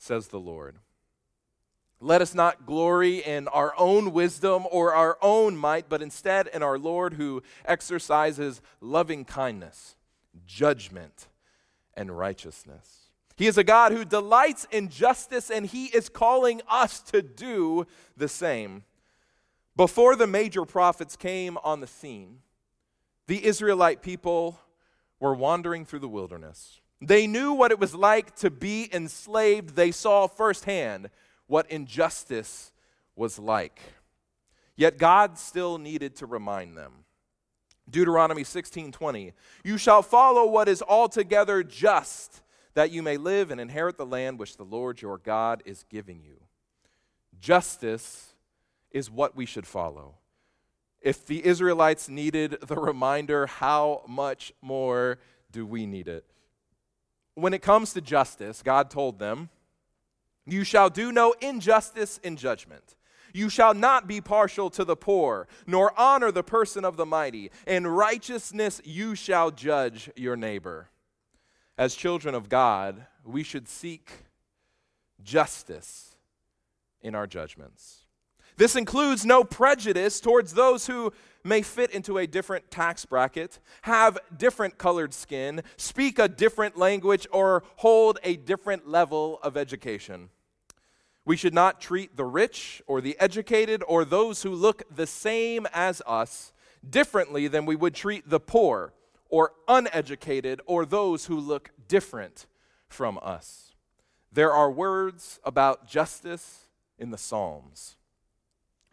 says 0.03 0.27
the 0.27 0.39
Lord. 0.39 0.75
Let 2.01 2.21
us 2.21 2.35
not 2.35 2.65
glory 2.65 3.19
in 3.19 3.47
our 3.47 3.73
own 3.77 4.11
wisdom 4.11 4.65
or 4.69 4.93
our 4.93 5.17
own 5.21 5.55
might, 5.55 5.87
but 5.87 6.01
instead 6.01 6.47
in 6.47 6.61
our 6.61 6.77
Lord 6.77 7.13
who 7.13 7.41
exercises 7.63 8.61
loving 8.81 9.23
kindness, 9.23 9.95
judgment, 10.45 11.27
and 11.93 12.17
righteousness. 12.17 13.03
He 13.37 13.47
is 13.47 13.57
a 13.57 13.63
God 13.63 13.93
who 13.93 14.03
delights 14.03 14.67
in 14.69 14.89
justice, 14.89 15.49
and 15.49 15.65
He 15.65 15.85
is 15.85 16.09
calling 16.09 16.61
us 16.67 16.99
to 17.03 17.21
do 17.21 17.87
the 18.17 18.27
same. 18.27 18.83
Before 19.77 20.17
the 20.17 20.27
major 20.27 20.65
prophets 20.65 21.15
came 21.15 21.57
on 21.63 21.79
the 21.79 21.87
scene, 21.87 22.39
the 23.27 23.45
Israelite 23.45 24.01
people 24.01 24.59
were 25.21 25.33
wandering 25.33 25.85
through 25.85 25.99
the 25.99 26.09
wilderness. 26.09 26.81
They 27.05 27.27
knew 27.27 27.53
what 27.53 27.71
it 27.71 27.79
was 27.79 27.93
like 27.93 28.35
to 28.37 28.49
be 28.49 28.89
enslaved. 28.93 29.75
They 29.75 29.91
saw 29.91 30.27
firsthand 30.27 31.09
what 31.47 31.69
injustice 31.69 32.71
was 33.15 33.37
like. 33.37 33.81
Yet 34.75 34.97
God 34.97 35.37
still 35.37 35.77
needed 35.77 36.15
to 36.17 36.25
remind 36.25 36.77
them. 36.77 37.03
Deuteronomy 37.89 38.43
16:20 38.43 39.33
You 39.63 39.77
shall 39.77 40.01
follow 40.01 40.45
what 40.45 40.69
is 40.69 40.81
altogether 40.81 41.63
just 41.63 42.41
that 42.73 42.91
you 42.91 43.03
may 43.03 43.17
live 43.17 43.51
and 43.51 43.59
inherit 43.59 43.97
the 43.97 44.05
land 44.05 44.39
which 44.39 44.57
the 44.57 44.63
Lord 44.63 45.01
your 45.01 45.17
God 45.17 45.61
is 45.65 45.83
giving 45.89 46.21
you. 46.21 46.39
Justice 47.39 48.33
is 48.91 49.11
what 49.11 49.35
we 49.35 49.45
should 49.45 49.67
follow. 49.67 50.15
If 51.01 51.25
the 51.25 51.45
Israelites 51.45 52.07
needed 52.07 52.57
the 52.61 52.77
reminder, 52.77 53.45
how 53.45 54.03
much 54.07 54.53
more 54.61 55.19
do 55.51 55.65
we 55.65 55.85
need 55.85 56.07
it? 56.07 56.25
When 57.35 57.53
it 57.53 57.61
comes 57.61 57.93
to 57.93 58.01
justice, 58.01 58.61
God 58.61 58.89
told 58.89 59.19
them, 59.19 59.49
you 60.45 60.63
shall 60.63 60.89
do 60.89 61.11
no 61.11 61.33
injustice 61.41 62.19
in 62.23 62.35
judgment. 62.35 62.95
You 63.33 63.49
shall 63.49 63.73
not 63.73 64.07
be 64.07 64.21
partial 64.21 64.69
to 64.71 64.85
the 64.85 64.95
poor, 64.95 65.47
nor 65.65 65.97
honor 65.99 66.31
the 66.31 66.43
person 66.43 66.85
of 66.85 66.97
the 66.97 67.05
mighty. 67.05 67.49
In 67.65 67.87
righteousness 67.87 68.81
you 68.83 69.15
shall 69.15 69.49
judge 69.49 70.11
your 70.15 70.35
neighbor. 70.35 70.89
As 71.77 71.95
children 71.95 72.35
of 72.35 72.49
God, 72.49 73.07
we 73.23 73.41
should 73.41 73.67
seek 73.67 74.11
justice 75.23 76.15
in 77.01 77.15
our 77.15 77.25
judgments. 77.25 78.05
This 78.57 78.75
includes 78.75 79.25
no 79.25 79.43
prejudice 79.43 80.19
towards 80.19 80.53
those 80.53 80.85
who 80.85 81.11
may 81.43 81.61
fit 81.61 81.91
into 81.91 82.17
a 82.17 82.27
different 82.27 82.71
tax 82.71 83.05
bracket, 83.05 83.59
have 83.83 84.17
different 84.35 84.77
colored 84.77 85.13
skin, 85.13 85.61
speak 85.77 86.19
a 86.19 86.27
different 86.27 86.77
language, 86.77 87.27
or 87.31 87.63
hold 87.77 88.19
a 88.23 88.35
different 88.35 88.87
level 88.87 89.39
of 89.43 89.57
education. 89.57 90.29
We 91.25 91.37
should 91.37 91.53
not 91.53 91.79
treat 91.79 92.17
the 92.17 92.25
rich 92.25 92.81
or 92.85 92.99
the 92.99 93.17
educated 93.19 93.83
or 93.87 94.03
those 94.03 94.43
who 94.43 94.51
look 94.51 94.83
the 94.93 95.07
same 95.07 95.67
as 95.73 96.01
us 96.05 96.51
differently 96.87 97.47
than 97.47 97.65
we 97.65 97.75
would 97.75 97.95
treat 97.95 98.29
the 98.29 98.39
poor 98.39 98.93
or 99.29 99.53
uneducated 99.67 100.61
or 100.65 100.85
those 100.85 101.25
who 101.25 101.39
look 101.39 101.71
different 101.87 102.45
from 102.87 103.17
us. 103.21 103.73
There 104.31 104.51
are 104.51 104.69
words 104.69 105.39
about 105.43 105.87
justice 105.87 106.67
in 106.97 107.11
the 107.11 107.17
Psalms. 107.17 107.95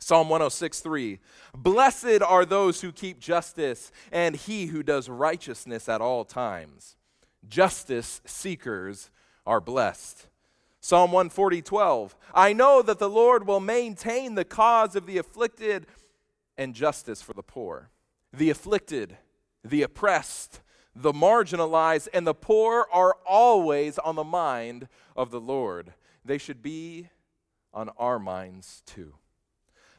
Psalm 0.00 0.28
106 0.30 0.80
3 0.80 1.18
Blessed 1.54 2.22
are 2.26 2.44
those 2.44 2.80
who 2.80 2.90
keep 2.90 3.20
justice, 3.20 3.92
and 4.10 4.34
he 4.34 4.66
who 4.66 4.82
does 4.82 5.08
righteousness 5.08 5.88
at 5.88 6.00
all 6.00 6.24
times. 6.24 6.96
Justice 7.46 8.20
seekers 8.24 9.10
are 9.46 9.60
blessed. 9.60 10.26
Psalm 10.80 11.12
140, 11.12 11.60
12. 11.60 12.16
I 12.34 12.54
know 12.54 12.80
that 12.80 12.98
the 12.98 13.10
Lord 13.10 13.46
will 13.46 13.60
maintain 13.60 14.34
the 14.34 14.46
cause 14.46 14.96
of 14.96 15.04
the 15.04 15.18
afflicted 15.18 15.86
and 16.56 16.74
justice 16.74 17.20
for 17.20 17.34
the 17.34 17.42
poor. 17.42 17.90
The 18.32 18.48
afflicted, 18.48 19.18
the 19.62 19.82
oppressed, 19.82 20.60
the 20.94 21.12
marginalized, 21.12 22.08
and 22.14 22.26
the 22.26 22.34
poor 22.34 22.86
are 22.90 23.16
always 23.26 23.98
on 23.98 24.14
the 24.14 24.24
mind 24.24 24.88
of 25.14 25.30
the 25.30 25.40
Lord. 25.40 25.92
They 26.24 26.38
should 26.38 26.62
be 26.62 27.10
on 27.74 27.90
our 27.98 28.18
minds 28.18 28.82
too. 28.86 29.14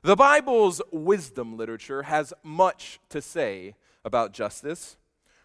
The 0.03 0.15
Bible's 0.15 0.81
wisdom 0.91 1.57
literature 1.57 2.03
has 2.03 2.33
much 2.41 2.99
to 3.09 3.21
say 3.21 3.75
about 4.03 4.33
justice. 4.33 4.97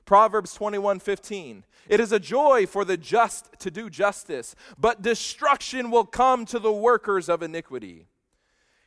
Proverbs 0.06 0.56
21:15 0.56 1.64
It 1.88 2.00
is 2.00 2.10
a 2.10 2.18
joy 2.18 2.64
for 2.64 2.82
the 2.82 2.96
just 2.96 3.50
to 3.58 3.70
do 3.70 3.90
justice, 3.90 4.54
but 4.78 5.02
destruction 5.02 5.90
will 5.90 6.06
come 6.06 6.46
to 6.46 6.58
the 6.58 6.72
workers 6.72 7.28
of 7.28 7.42
iniquity. 7.42 8.06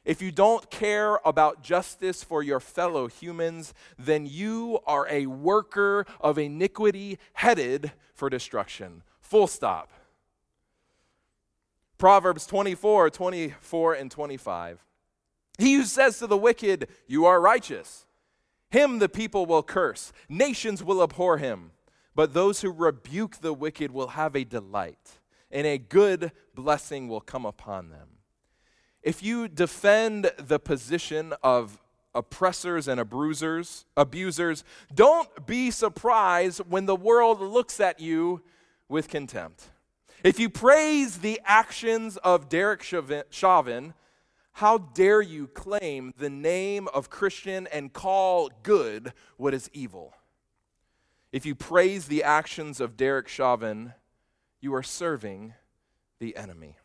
If 0.06 0.24
you 0.24 0.32
don't 0.32 0.72
care 0.72 1.20
about 1.24 1.62
justice 1.62 2.24
for 2.24 2.42
your 2.42 2.60
fellow 2.60 3.08
humans, 3.08 3.76
then 3.96 4.26
you 4.26 4.80
are 4.88 5.08
a 5.08 5.28
worker 5.28 6.08
of 6.20 6.40
iniquity 6.40 7.20
headed 7.34 7.92
for 8.16 8.28
destruction. 8.28 9.04
Full 9.22 9.46
stop. 9.46 9.92
Proverbs 12.00 12.48
24, 12.48 13.12
24, 13.12 13.94
and 13.94 14.10
25. 14.10 14.89
He 15.64 15.74
who 15.74 15.84
says 15.84 16.20
to 16.20 16.28
the 16.28 16.38
wicked, 16.38 16.88
You 17.06 17.26
are 17.26 17.42
righteous, 17.42 18.06
him 18.72 19.00
the 19.00 19.10
people 19.10 19.46
will 19.46 19.62
curse, 19.62 20.14
nations 20.30 20.82
will 20.82 21.04
abhor 21.04 21.38
him. 21.38 21.72
But 22.16 22.34
those 22.34 22.62
who 22.62 22.72
rebuke 22.72 23.38
the 23.38 23.54
wicked 23.54 23.92
will 23.92 24.10
have 24.10 24.36
a 24.36 24.44
delight, 24.44 25.20
and 25.52 25.68
a 25.68 25.78
good 25.78 26.32
blessing 26.56 27.08
will 27.08 27.22
come 27.22 27.46
upon 27.46 27.90
them. 27.90 28.08
If 29.04 29.22
you 29.22 29.48
defend 29.48 30.32
the 30.38 30.60
position 30.60 31.34
of 31.44 31.80
oppressors 32.16 32.88
and 32.88 33.00
abusers, 33.00 33.86
abusers, 33.96 34.64
don't 34.94 35.46
be 35.46 35.72
surprised 35.72 36.62
when 36.70 36.86
the 36.86 36.96
world 36.96 37.42
looks 37.42 37.80
at 37.80 38.00
you 38.00 38.42
with 38.88 39.08
contempt. 39.08 39.70
If 40.24 40.40
you 40.40 40.50
praise 40.50 41.20
the 41.20 41.40
actions 41.46 42.18
of 42.18 42.50
Derek 42.50 42.84
Chauvin, 42.84 43.94
how 44.54 44.78
dare 44.78 45.22
you 45.22 45.48
claim 45.48 46.14
the 46.18 46.30
name 46.30 46.88
of 46.94 47.10
Christian 47.10 47.68
and 47.68 47.94
call 47.94 48.50
good 48.64 49.14
what 49.38 49.54
is 49.54 49.70
evil? 49.74 50.14
If 51.32 51.46
you 51.46 51.56
praise 51.56 52.08
the 52.08 52.24
actions 52.24 52.82
of 52.82 52.98
Derek 52.98 53.28
Chauvin, 53.28 53.94
you 54.60 54.74
are 54.74 54.84
serving 54.84 55.54
the 56.20 56.36
enemy. 56.36 56.78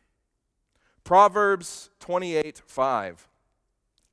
Proverbs 1.02 1.90
28 2.00 2.62
5. 2.66 3.28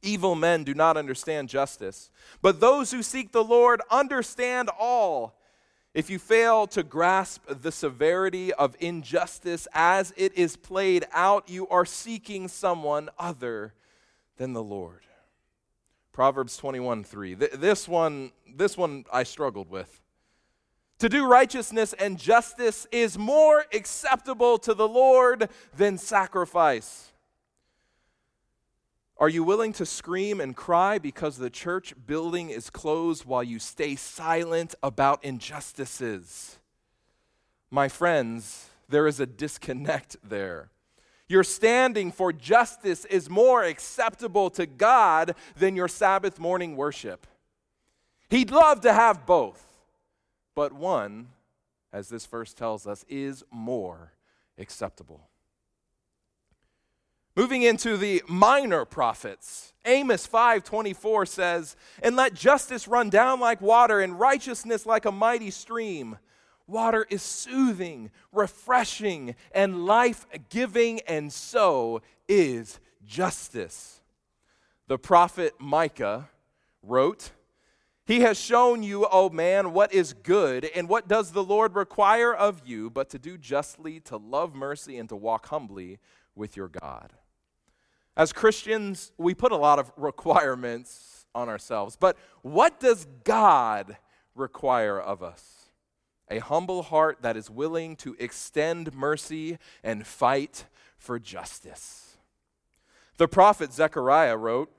Evil 0.04 0.34
men 0.34 0.64
do 0.64 0.74
not 0.74 0.98
understand 0.98 1.48
justice, 1.48 2.10
but 2.42 2.60
those 2.60 2.92
who 2.92 3.04
seek 3.04 3.32
the 3.32 3.44
Lord 3.44 3.82
understand 3.92 4.70
all. 4.80 5.40
If 5.94 6.10
you 6.10 6.20
fail 6.20 6.68
to 6.68 6.84
grasp 6.84 7.44
the 7.48 7.72
severity 7.72 8.54
of 8.54 8.78
injustice 8.80 9.68
as 9.74 10.14
it 10.16 10.34
is 10.38 10.56
played 10.56 11.06
out, 11.12 11.50
you 11.50 11.68
are 11.68 11.86
seeking 11.86 12.48
someone 12.48 13.10
other 13.20 13.74
than 14.38 14.54
the 14.54 14.64
Lord. 14.64 15.02
Proverbs 16.14 16.56
21 16.58 17.04
3. 17.04 17.34
This 17.34 17.90
one, 17.90 18.32
this 18.56 18.78
one 18.78 19.06
I 19.12 19.24
struggled 19.24 19.70
with. 19.70 20.02
To 21.00 21.10
do 21.10 21.26
righteousness 21.26 21.94
and 21.94 22.18
justice 22.18 22.88
is 22.92 23.18
more 23.18 23.66
acceptable 23.74 24.60
to 24.60 24.74
the 24.74 24.88
Lord 24.88 25.50
than 25.76 25.98
sacrifice. 25.98 27.11
Are 29.18 29.30
you 29.30 29.44
willing 29.44 29.74
to 29.74 29.86
scream 29.86 30.42
and 30.42 30.56
cry 30.56 30.98
because 30.98 31.38
the 31.38 31.50
church 31.50 31.94
building 32.08 32.50
is 32.50 32.70
closed 32.70 33.26
while 33.26 33.44
you 33.44 33.60
stay 33.60 33.96
silent 33.96 34.74
about 34.82 35.24
injustices? 35.24 36.58
My 37.70 37.88
friends, 37.88 38.70
there 38.90 39.08
is 39.08 39.20
a 39.20 39.26
disconnect 39.26 40.18
there. 40.24 40.70
Your 41.28 41.44
standing 41.44 42.12
for 42.12 42.34
justice 42.34 43.06
is 43.06 43.30
more 43.30 43.64
acceptable 43.64 44.50
to 44.52 44.66
God 44.66 45.36
than 45.56 45.76
your 45.76 45.88
Sabbath 45.88 46.40
morning 46.40 46.76
worship. 46.76 47.28
He'd 48.30 48.52
love 48.52 48.82
to 48.82 48.94
have 48.94 49.26
both 49.26 49.72
but 50.56 50.74
one, 50.74 51.30
as 51.94 52.10
this 52.10 52.26
verse 52.26 52.54
tells 52.54 52.86
us, 52.86 53.06
is 53.08 53.44
more 53.52 54.14
acceptable. 54.58 55.28
Moving 57.42 57.64
into 57.64 57.98
the 57.98 58.22
minor 58.28 58.86
prophets, 58.86 59.74
Amos 59.84 60.28
5:24 60.28 61.26
says, 61.26 61.76
"And 62.04 62.16
let 62.16 62.36
justice 62.36 62.88
run 62.88 63.10
down 63.10 63.40
like 63.40 63.62
water 63.62 64.00
and 64.00 64.20
righteousness 64.20 64.86
like 64.86 65.06
a 65.06 65.12
mighty 65.12 65.50
stream." 65.50 66.20
Water 66.68 67.08
is 67.10 67.24
soothing, 67.24 68.12
refreshing, 68.32 69.36
and 69.54 69.88
life-giving, 69.88 71.00
and 71.08 71.34
so 71.34 72.04
is 72.28 72.80
justice. 73.04 74.02
The 74.86 75.00
prophet 75.00 75.56
Micah 75.60 76.30
wrote, 76.84 77.32
he 78.06 78.20
has 78.20 78.40
shown 78.40 78.84
you, 78.84 79.08
O 79.08 79.32
man, 79.32 79.74
what 79.74 79.92
is 79.92 80.14
good, 80.14 80.66
and 80.76 80.88
what 80.88 81.08
does 81.08 81.32
the 81.32 81.44
Lord 81.44 81.74
require 81.74 82.36
of 82.36 82.68
you 82.68 82.92
but 82.92 83.10
to 83.10 83.18
do 83.18 83.36
justly, 83.36 84.00
to 84.02 84.18
love 84.18 84.54
mercy, 84.54 84.96
and 85.00 85.10
to 85.10 85.16
walk 85.16 85.48
humbly 85.48 85.98
with 86.36 86.56
your 86.56 86.68
God. 86.68 87.14
As 88.18 88.34
Christians, 88.34 89.12
we 89.18 89.34
put 89.34 89.52
a 89.52 89.58
lot 89.58 89.80
of 89.80 89.92
requirements 89.96 91.26
on 91.34 91.48
ourselves, 91.48 91.96
but 91.96 92.18
what 92.42 92.80
does 92.80 93.08
God 93.24 93.98
require 94.36 95.00
of 95.00 95.24
us? 95.24 95.70
A 96.30 96.40
humble 96.40 96.84
heart 96.84 97.20
that 97.22 97.38
is 97.38 97.50
willing 97.50 97.96
to 97.98 98.16
extend 98.20 98.94
mercy 98.94 99.58
and 99.84 100.06
fight 100.06 100.66
for 100.98 101.20
justice. 101.20 102.18
The 103.18 103.28
prophet 103.28 103.74
Zechariah 103.74 104.38
wrote, 104.38 104.72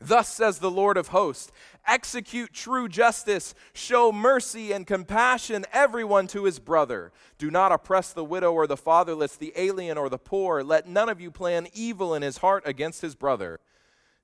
Thus 0.00 0.28
says 0.28 0.58
the 0.58 0.70
Lord 0.70 0.96
of 0.96 1.08
hosts 1.08 1.52
execute 1.86 2.52
true 2.52 2.88
justice, 2.88 3.54
show 3.72 4.12
mercy 4.12 4.72
and 4.72 4.86
compassion 4.86 5.64
everyone 5.72 6.26
to 6.28 6.44
his 6.44 6.58
brother. 6.58 7.12
Do 7.38 7.50
not 7.50 7.72
oppress 7.72 8.12
the 8.12 8.24
widow 8.24 8.52
or 8.52 8.66
the 8.66 8.76
fatherless, 8.76 9.36
the 9.36 9.52
alien 9.56 9.98
or 9.98 10.08
the 10.08 10.18
poor. 10.18 10.62
Let 10.62 10.88
none 10.88 11.08
of 11.08 11.20
you 11.20 11.30
plan 11.30 11.68
evil 11.72 12.14
in 12.14 12.22
his 12.22 12.38
heart 12.38 12.62
against 12.66 13.02
his 13.02 13.14
brother. 13.14 13.60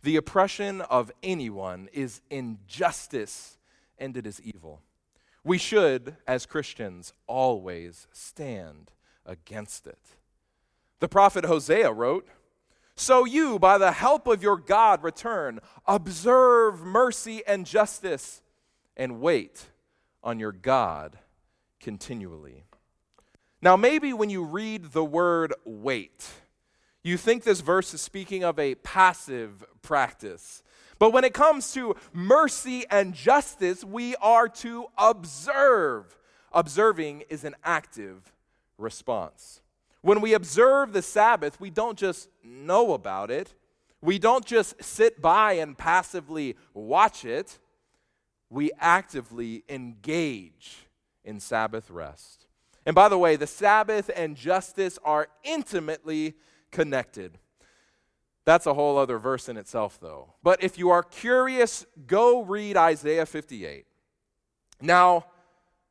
The 0.02 0.16
oppression 0.16 0.80
of 0.82 1.10
anyone 1.22 1.88
is 1.92 2.20
injustice, 2.30 3.58
and 3.98 4.16
it 4.16 4.26
is 4.26 4.40
evil. 4.40 4.82
We 5.42 5.58
should, 5.58 6.16
as 6.26 6.46
Christians, 6.46 7.12
always 7.26 8.06
stand 8.12 8.92
against 9.26 9.86
it. 9.86 9.98
The 11.00 11.08
prophet 11.08 11.44
Hosea 11.44 11.92
wrote, 11.92 12.28
so 12.98 13.24
you, 13.24 13.58
by 13.58 13.78
the 13.78 13.92
help 13.92 14.26
of 14.26 14.42
your 14.42 14.56
God, 14.56 15.02
return, 15.02 15.61
observe 15.87 16.80
mercy 16.80 17.42
and 17.46 17.64
justice, 17.64 18.42
and 18.96 19.20
wait 19.20 19.66
on 20.22 20.40
your 20.40 20.52
God 20.52 21.18
continually. 21.80 22.64
Now, 23.62 23.76
maybe 23.76 24.12
when 24.12 24.30
you 24.30 24.44
read 24.44 24.92
the 24.92 25.04
word 25.04 25.54
wait, 25.64 26.28
you 27.02 27.16
think 27.16 27.44
this 27.44 27.61
verse 27.61 27.94
is 27.94 28.00
speaking 28.00 28.42
of 28.42 28.58
a 28.58 28.74
passive 28.76 29.64
practice. 29.82 30.62
But 30.98 31.12
when 31.12 31.24
it 31.24 31.32
comes 31.32 31.72
to 31.74 31.94
mercy 32.12 32.84
and 32.90 33.14
justice, 33.14 33.84
we 33.84 34.16
are 34.16 34.48
to 34.48 34.87
observe. 34.98 36.16
Observing 36.52 37.22
is 37.28 37.44
an 37.44 37.54
active 37.62 38.32
response. 38.76 39.61
When 40.00 40.20
we 40.20 40.34
observe 40.34 40.92
the 40.92 41.02
Sabbath, 41.02 41.61
we 41.61 41.70
don't 41.70 41.98
just 41.98 42.28
know 42.44 42.92
about 42.92 43.30
it, 43.30 43.54
we 44.00 44.18
don't 44.18 44.44
just 44.44 44.82
sit 44.82 45.20
by 45.20 45.54
and 45.54 45.76
passively 45.76 46.56
watch 46.72 47.24
it, 47.24 47.58
we 48.50 48.70
actively 48.78 49.64
engage 49.68 50.87
in 51.24 51.40
Sabbath 51.40 51.90
rest. 51.90 52.46
And 52.87 52.94
by 52.94 53.08
the 53.08 53.18
way, 53.18 53.37
the 53.37 53.46
Sabbath 53.46 54.11
and 54.16 54.37
justice 54.37 54.98
are 55.04 55.28
intimately 55.42 56.34
connected. 56.70 57.38
That's 58.44 58.64
a 58.64 58.72
whole 58.72 58.96
other 58.96 59.18
verse 59.18 59.48
in 59.50 59.58
itself, 59.58 59.98
though. 60.00 60.32
But 60.42 60.62
if 60.62 60.78
you 60.78 60.88
are 60.88 61.02
curious, 61.02 61.84
go 62.06 62.42
read 62.42 62.78
Isaiah 62.78 63.26
58. 63.26 63.84
Now, 64.80 65.26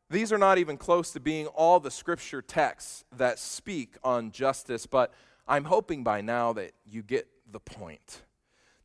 these 0.10 0.32
are 0.32 0.38
not 0.38 0.58
even 0.58 0.78
close 0.78 1.12
to 1.12 1.20
being 1.20 1.48
all 1.48 1.80
the 1.80 1.92
scripture 1.92 2.42
texts 2.42 3.04
that 3.18 3.40
speak 3.40 3.96
on 4.04 4.32
justice, 4.32 4.86
but 4.86 5.14
I'm 5.48 5.66
hoping 5.66 6.04
by 6.04 6.22
now 6.22 6.54
that 6.54 6.72
you 6.86 7.04
get 7.04 7.28
the 7.52 7.60
point. 7.60 8.22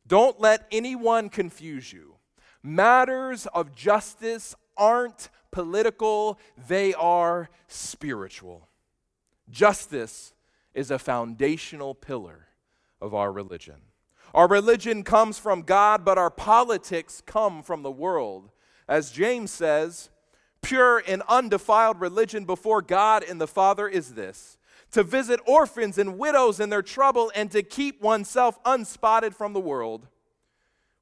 Don't 0.05 0.39
let 0.39 0.67
anyone 0.71 1.29
confuse 1.29 1.93
you. 1.93 2.15
Matters 2.61 3.45
of 3.47 3.73
justice 3.73 4.55
aren't 4.75 5.29
political, 5.51 6.39
they 6.67 6.93
are 6.93 7.49
spiritual. 7.67 8.67
Justice 9.49 10.33
is 10.73 10.91
a 10.91 10.99
foundational 10.99 11.93
pillar 11.93 12.47
of 12.99 13.13
our 13.13 13.31
religion. 13.31 13.81
Our 14.33 14.47
religion 14.47 15.03
comes 15.03 15.37
from 15.37 15.61
God, 15.61 16.03
but 16.03 16.17
our 16.17 16.31
politics 16.31 17.21
come 17.25 17.61
from 17.61 17.83
the 17.83 17.91
world. 17.91 18.49
As 18.87 19.11
James 19.11 19.51
says, 19.51 20.09
pure 20.63 21.03
and 21.07 21.21
undefiled 21.27 22.01
religion 22.01 22.45
before 22.45 22.81
God 22.81 23.23
and 23.23 23.39
the 23.39 23.47
Father 23.47 23.87
is 23.87 24.15
this 24.15 24.57
to 24.91 25.03
visit 25.03 25.39
orphans 25.45 25.97
and 25.97 26.17
widows 26.17 26.59
in 26.59 26.69
their 26.69 26.83
trouble 26.83 27.31
and 27.35 27.49
to 27.51 27.63
keep 27.63 28.01
oneself 28.01 28.59
unspotted 28.63 29.35
from 29.35 29.53
the 29.53 29.59
world. 29.59 30.07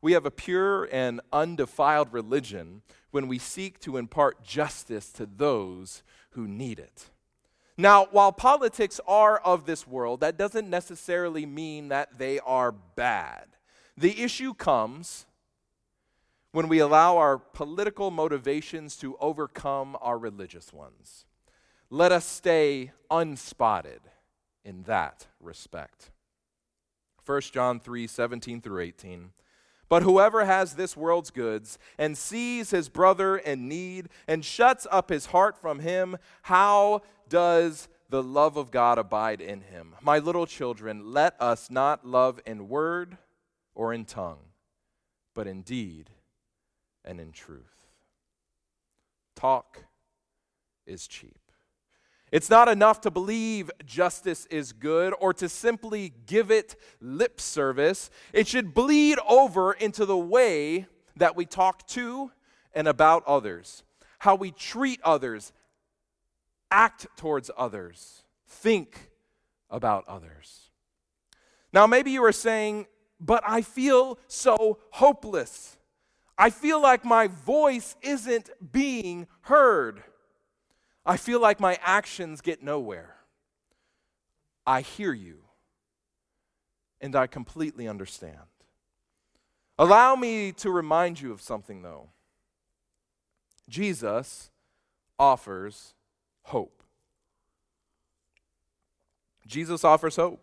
We 0.02 0.14
have 0.14 0.26
a 0.26 0.32
pure 0.32 0.88
and 0.92 1.22
undefiled 1.32 2.12
religion 2.12 2.82
when 3.12 3.28
we 3.28 3.38
seek 3.38 3.80
to 3.82 3.98
impart 3.98 4.44
justice 4.44 5.12
to 5.14 5.26
those 5.26 6.04
who 6.32 6.48
need 6.48 6.80
it. 6.80 7.10
Now, 7.78 8.08
while 8.12 8.32
politics 8.32 9.00
are 9.08 9.40
of 9.40 9.66
this 9.66 9.86
world, 9.86 10.22
that 10.22 10.38
doesn't 10.38 10.70
necessarily 10.70 11.46
mean 11.46 11.90
that 11.90 12.18
they 12.18 12.40
are 12.40 12.72
bad. 12.72 13.46
The 13.98 14.22
issue 14.22 14.54
comes 14.54 15.26
when 16.52 16.68
we 16.68 16.80
allow 16.80 17.18
our 17.18 17.38
political 17.38 18.12
motivations 18.12 18.96
to 18.98 19.16
overcome 19.18 19.98
our 20.02 20.18
religious 20.18 20.74
ones. 20.74 21.26
Let 21.90 22.12
us 22.12 22.26
stay 22.26 22.92
unspotted 23.10 24.00
in 24.64 24.84
that 24.84 25.28
respect. 25.40 26.12
1 27.26 27.42
John 27.54 27.80
3 27.80 28.08
17 28.08 28.62
through 28.62 28.82
18. 28.82 29.32
But 29.88 30.04
whoever 30.04 30.46
has 30.46 30.76
this 30.76 30.96
world's 30.96 31.32
goods 31.32 31.78
and 31.98 32.18
sees 32.18 32.72
his 32.72 32.88
brother 32.88 33.38
in 33.38 33.68
need 33.68 34.08
and 34.26 34.44
shuts 34.44 34.88
up 34.90 35.10
his 35.10 35.28
heart 35.28 35.58
from 35.58 35.80
him, 35.80 36.18
how 36.44 37.02
does 37.28 37.90
the 38.10 38.24
love 38.24 38.56
of 38.56 38.72
God 38.72 38.98
abide 38.98 39.42
in 39.42 39.62
him? 39.62 39.96
My 40.02 40.18
little 40.18 40.46
children, 40.46 41.12
let 41.12 41.36
us 41.42 41.70
not 41.70 42.06
love 42.06 42.40
in 42.46 42.70
word 42.70 43.18
or 43.76 43.94
in 43.94 44.06
tongue, 44.06 44.40
but 45.34 45.46
in 45.46 45.62
deed 45.62 46.10
and 47.06 47.20
in 47.20 47.32
truth. 47.32 47.76
Talk 49.36 49.86
is 50.86 51.08
cheap. 51.08 51.38
It's 52.32 52.50
not 52.50 52.70
enough 52.70 53.02
to 53.02 53.12
believe 53.12 53.70
justice 53.86 54.46
is 54.46 54.72
good 54.72 55.14
or 55.20 55.34
to 55.34 55.50
simply 55.50 56.14
give 56.26 56.50
it 56.50 56.78
lip 57.02 57.42
service. 57.42 58.10
It 58.32 58.48
should 58.48 58.74
bleed 58.74 59.20
over 59.28 59.74
into 59.74 60.06
the 60.06 60.18
way 60.18 60.88
that 61.18 61.36
we 61.36 61.46
talk 61.46 61.86
to 61.90 62.32
and 62.74 62.88
about 62.88 63.24
others, 63.28 63.84
how 64.20 64.36
we 64.36 64.52
treat 64.52 65.02
others, 65.04 65.52
act 66.70 67.06
towards 67.18 67.52
others, 67.58 68.24
think 68.48 69.12
about 69.70 70.06
others. 70.08 70.70
Now, 71.74 71.86
maybe 71.86 72.12
you 72.12 72.24
are 72.24 72.32
saying, 72.32 72.88
but 73.20 73.44
I 73.46 73.62
feel 73.62 74.18
so 74.28 74.80
hopeless. 74.92 75.78
I 76.38 76.50
feel 76.50 76.82
like 76.82 77.06
my 77.06 77.28
voice 77.28 77.96
isn't 78.02 78.50
being 78.72 79.28
heard. 79.42 80.04
I 81.06 81.18
feel 81.18 81.40
like 81.40 81.60
my 81.60 81.78
actions 81.82 82.42
get 82.42 82.64
nowhere. 82.64 83.16
I 84.66 84.82
hear 84.82 85.14
you, 85.14 85.40
and 87.00 87.16
I 87.16 87.28
completely 87.28 87.88
understand. 87.88 88.38
Allow 89.78 90.16
me 90.16 90.52
to 90.54 90.70
remind 90.70 91.20
you 91.20 91.32
of 91.32 91.42
something, 91.42 91.82
though. 91.82 92.10
Jesus 93.68 94.52
offers 95.18 95.94
hope. 96.44 96.84
Jesus 99.48 99.84
offers 99.84 100.16
hope. 100.16 100.40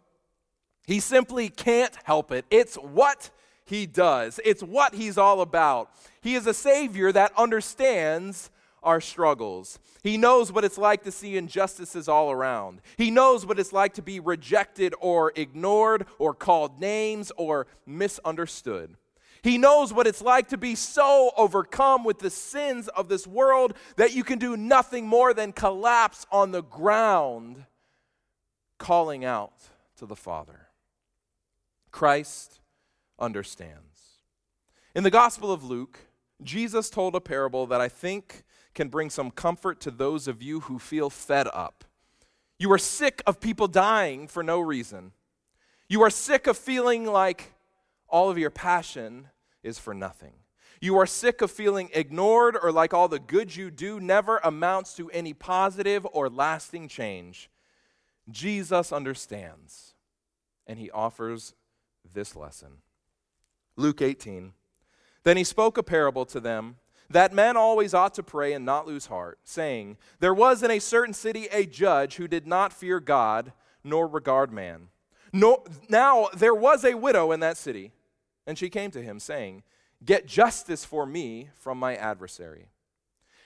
He 0.87 1.01
simply 1.01 1.49
can't 1.49 1.95
help 2.05 2.33
it. 2.33 2.45
It's 2.51 2.77
what 2.77 3.31
he 3.69 3.85
does, 3.85 4.41
it's 4.47 4.63
what 4.63 4.95
he's 4.95 5.19
all 5.19 5.43
about. 5.43 5.91
He 6.23 6.35
is 6.35 6.47
a 6.47 6.55
Savior 6.55 7.13
that 7.13 7.33
understands 7.37 8.51
our 8.83 9.01
struggles. 9.01 9.79
He 10.03 10.17
knows 10.17 10.51
what 10.51 10.65
it's 10.65 10.79
like 10.79 11.03
to 11.05 11.13
see 11.13 11.37
injustices 11.37 12.09
all 12.09 12.31
around. 12.31 12.81
He 12.97 13.11
knows 13.11 13.45
what 13.45 13.59
it's 13.59 13.73
like 13.73 13.93
to 13.95 14.03
be 14.03 14.21
rejected 14.21 14.95
or 15.01 15.33
ignored 15.37 16.07
or 16.19 16.33
called 16.33 16.81
names 16.81 17.31
or 17.37 17.67
misunderstood. 17.85 18.97
He 19.43 19.59
knows 19.59 19.93
what 19.93 20.07
it's 20.07 20.23
like 20.23 20.49
to 20.49 20.57
be 20.57 20.75
so 20.75 21.31
overcome 21.37 22.05
with 22.05 22.21
the 22.21 22.31
sins 22.31 22.89
of 22.89 23.09
this 23.09 23.27
world 23.27 23.75
that 23.97 24.15
you 24.15 24.25
can 24.25 24.39
do 24.39 24.57
nothing 24.57 25.07
more 25.07 25.35
than 25.35 25.53
collapse 25.53 26.27
on 26.33 26.53
the 26.53 26.63
ground, 26.63 27.67
calling 28.79 29.27
out 29.27 29.53
to 29.99 30.07
the 30.07 30.17
Father. 30.17 30.69
Christ 31.91 32.58
understands. 33.19 34.21
In 34.95 35.05
the 35.05 35.11
Gospel 35.11 35.53
of 35.53 35.65
Luke, 35.65 35.99
Jesus 36.43 36.91
told 36.91 37.15
a 37.15 37.21
parable 37.21 37.67
that 37.67 37.81
I 37.81 37.89
think 37.89 38.45
can 38.75 38.89
bring 38.89 39.11
some 39.11 39.31
comfort 39.31 39.81
to 39.81 39.91
those 39.91 40.29
of 40.29 40.43
you 40.43 40.61
who 40.61 40.79
feel 40.79 41.11
fed 41.11 41.49
up. 41.53 41.85
You 42.59 42.73
are 42.73 42.79
sick 42.79 43.23
of 43.27 43.41
people 43.41 43.69
dying 43.69 44.29
for 44.29 44.43
no 44.43 44.61
reason. 44.61 45.13
You 45.89 46.03
are 46.03 46.11
sick 46.11 46.47
of 46.47 46.57
feeling 46.57 47.07
like 47.07 47.55
all 48.09 48.31
of 48.31 48.39
your 48.39 48.51
passion 48.51 49.29
is 49.63 49.79
for 49.79 49.95
nothing. 49.95 50.35
You 50.81 50.97
are 50.99 51.07
sick 51.07 51.43
of 51.43 51.51
feeling 51.51 51.91
ignored 51.93 52.57
or 52.61 52.71
like 52.71 52.95
all 52.95 53.09
the 53.09 53.19
good 53.19 53.57
you 53.57 53.71
do 53.71 53.99
never 53.99 54.39
amounts 54.39 54.95
to 54.95 55.11
any 55.11 55.35
positive 55.35 56.07
or 56.13 56.29
lasting 56.29 56.89
change. 56.89 57.51
Jesus 58.31 58.93
understands, 58.93 59.95
and 60.67 60.79
he 60.79 60.91
offers 60.91 61.55
this 62.05 62.37
lesson. 62.37 62.79
Luke 63.79 64.03
18. 64.03 64.53
Then 65.23 65.37
he 65.37 65.45
spoke 65.45 65.79
a 65.79 65.83
parable 65.83 66.27
to 66.27 66.41
them 66.41 66.77
that 67.09 67.33
men 67.33 67.57
always 67.57 67.95
ought 67.95 68.13
to 68.15 68.23
pray 68.23 68.53
and 68.53 68.65
not 68.65 68.87
lose 68.87 69.07
heart, 69.07 69.39
saying, 69.45 69.97
There 70.21 70.35
was 70.35 70.63
in 70.63 70.71
a 70.71 70.81
certain 70.81 71.15
city 71.15 71.47
a 71.51 71.65
judge 71.65 72.17
who 72.17 72.29
did 72.29 72.47
not 72.47 72.73
fear 72.73 73.01
God 73.01 73.53
nor 73.83 74.07
regard 74.07 74.53
man. 74.53 74.89
No, 75.33 75.65
now 75.89 76.29
there 76.35 76.55
was 76.55 76.85
a 76.85 76.97
widow 76.97 77.33
in 77.33 77.41
that 77.41 77.57
city, 77.57 77.93
and 78.47 78.59
she 78.59 78.69
came 78.69 78.91
to 78.91 79.03
him, 79.03 79.21
saying, 79.21 79.63
Get 80.05 80.27
justice 80.27 80.85
for 80.85 81.07
me 81.07 81.51
from 81.55 81.79
my 81.79 81.95
adversary. 81.97 82.69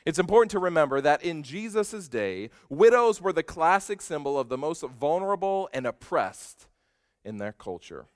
It's 0.04 0.18
important 0.18 0.50
to 0.52 0.58
remember 0.58 1.00
that 1.00 1.22
in 1.22 1.42
Jesus' 1.42 2.08
day, 2.08 2.50
widows 2.68 3.20
were 3.20 3.32
the 3.32 3.42
classic 3.42 4.00
symbol 4.00 4.38
of 4.38 4.48
the 4.48 4.58
most 4.58 4.82
vulnerable 4.82 5.68
and 5.72 5.86
oppressed 5.86 6.66
in 7.24 7.36
their 7.36 7.52
culture. 7.52 8.06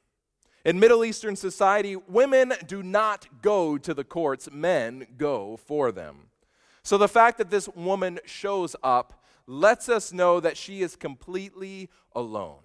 In 0.66 0.81
Middle 0.81 1.05
Eastern 1.05 1.37
society, 1.37 1.94
women 1.94 2.52
do 2.66 2.83
not 2.83 3.29
go 3.40 3.79
to 3.79 3.94
the 3.94 4.02
courts, 4.02 4.48
men 4.50 5.07
go 5.16 5.57
for 5.57 5.92
them. 5.92 6.31
So 6.83 6.98
the 6.98 7.07
fact 7.07 7.38
that 7.38 7.50
this 7.50 7.68
woman 7.68 8.18
shows 8.24 8.74
up 8.83 9.22
lets 9.46 9.88
us 9.88 10.12
know 10.12 10.40
that 10.40 10.57
she 10.57 10.83
is 10.83 10.96
completely 10.96 11.88
alone. 12.16 12.64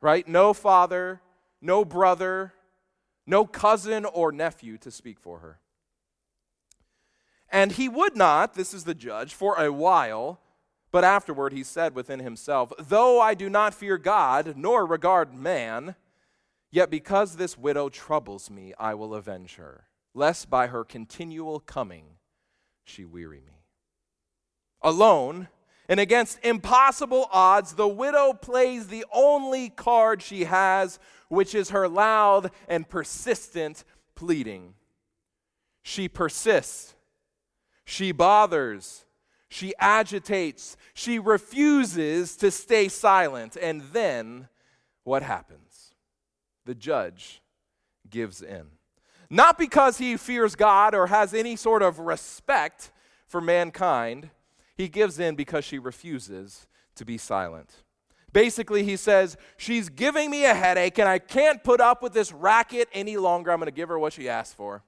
Right? 0.00 0.28
No 0.28 0.54
father, 0.54 1.20
no 1.60 1.84
brother, 1.84 2.54
no 3.26 3.44
cousin 3.44 4.04
or 4.04 4.30
nephew 4.30 4.78
to 4.78 4.92
speak 4.92 5.18
for 5.18 5.40
her. 5.40 5.58
And 7.50 7.72
he 7.72 7.88
would 7.88 8.14
not, 8.14 8.54
this 8.54 8.72
is 8.72 8.84
the 8.84 8.94
judge, 8.94 9.34
for 9.34 9.60
a 9.60 9.72
while, 9.72 10.38
but 10.92 11.02
afterward 11.02 11.52
he 11.52 11.64
said 11.64 11.96
within 11.96 12.20
himself, 12.20 12.72
Though 12.78 13.20
I 13.20 13.34
do 13.34 13.50
not 13.50 13.74
fear 13.74 13.98
God, 13.98 14.54
nor 14.56 14.86
regard 14.86 15.34
man, 15.34 15.96
Yet 16.70 16.90
because 16.90 17.36
this 17.36 17.56
widow 17.56 17.88
troubles 17.88 18.50
me, 18.50 18.74
I 18.78 18.94
will 18.94 19.14
avenge 19.14 19.56
her, 19.56 19.84
lest 20.14 20.50
by 20.50 20.66
her 20.66 20.84
continual 20.84 21.60
coming 21.60 22.04
she 22.84 23.04
weary 23.04 23.40
me. 23.40 23.64
Alone 24.82 25.48
and 25.88 25.98
against 25.98 26.44
impossible 26.44 27.28
odds, 27.32 27.74
the 27.74 27.88
widow 27.88 28.34
plays 28.34 28.88
the 28.88 29.06
only 29.10 29.70
card 29.70 30.20
she 30.20 30.44
has, 30.44 30.98
which 31.28 31.54
is 31.54 31.70
her 31.70 31.88
loud 31.88 32.50
and 32.68 32.88
persistent 32.88 33.84
pleading. 34.14 34.74
She 35.82 36.08
persists, 36.08 36.94
she 37.86 38.12
bothers, 38.12 39.06
she 39.48 39.72
agitates, 39.78 40.76
she 40.92 41.18
refuses 41.18 42.36
to 42.36 42.50
stay 42.50 42.88
silent. 42.88 43.56
And 43.56 43.80
then 43.92 44.48
what 45.04 45.22
happens? 45.22 45.67
The 46.68 46.74
judge 46.74 47.40
gives 48.10 48.42
in. 48.42 48.66
Not 49.30 49.56
because 49.56 49.96
he 49.96 50.18
fears 50.18 50.54
God 50.54 50.94
or 50.94 51.06
has 51.06 51.32
any 51.32 51.56
sort 51.56 51.82
of 51.82 51.98
respect 51.98 52.92
for 53.26 53.40
mankind, 53.40 54.28
he 54.76 54.86
gives 54.86 55.18
in 55.18 55.34
because 55.34 55.64
she 55.64 55.78
refuses 55.78 56.66
to 56.94 57.06
be 57.06 57.16
silent. 57.16 57.70
Basically, 58.34 58.84
he 58.84 58.96
says, 58.96 59.38
She's 59.56 59.88
giving 59.88 60.30
me 60.30 60.44
a 60.44 60.52
headache 60.52 60.98
and 60.98 61.08
I 61.08 61.18
can't 61.18 61.64
put 61.64 61.80
up 61.80 62.02
with 62.02 62.12
this 62.12 62.32
racket 62.32 62.88
any 62.92 63.16
longer. 63.16 63.50
I'm 63.50 63.60
going 63.60 63.66
to 63.66 63.72
give 63.72 63.88
her 63.88 63.98
what 63.98 64.12
she 64.12 64.28
asked 64.28 64.54
for. 64.54 64.84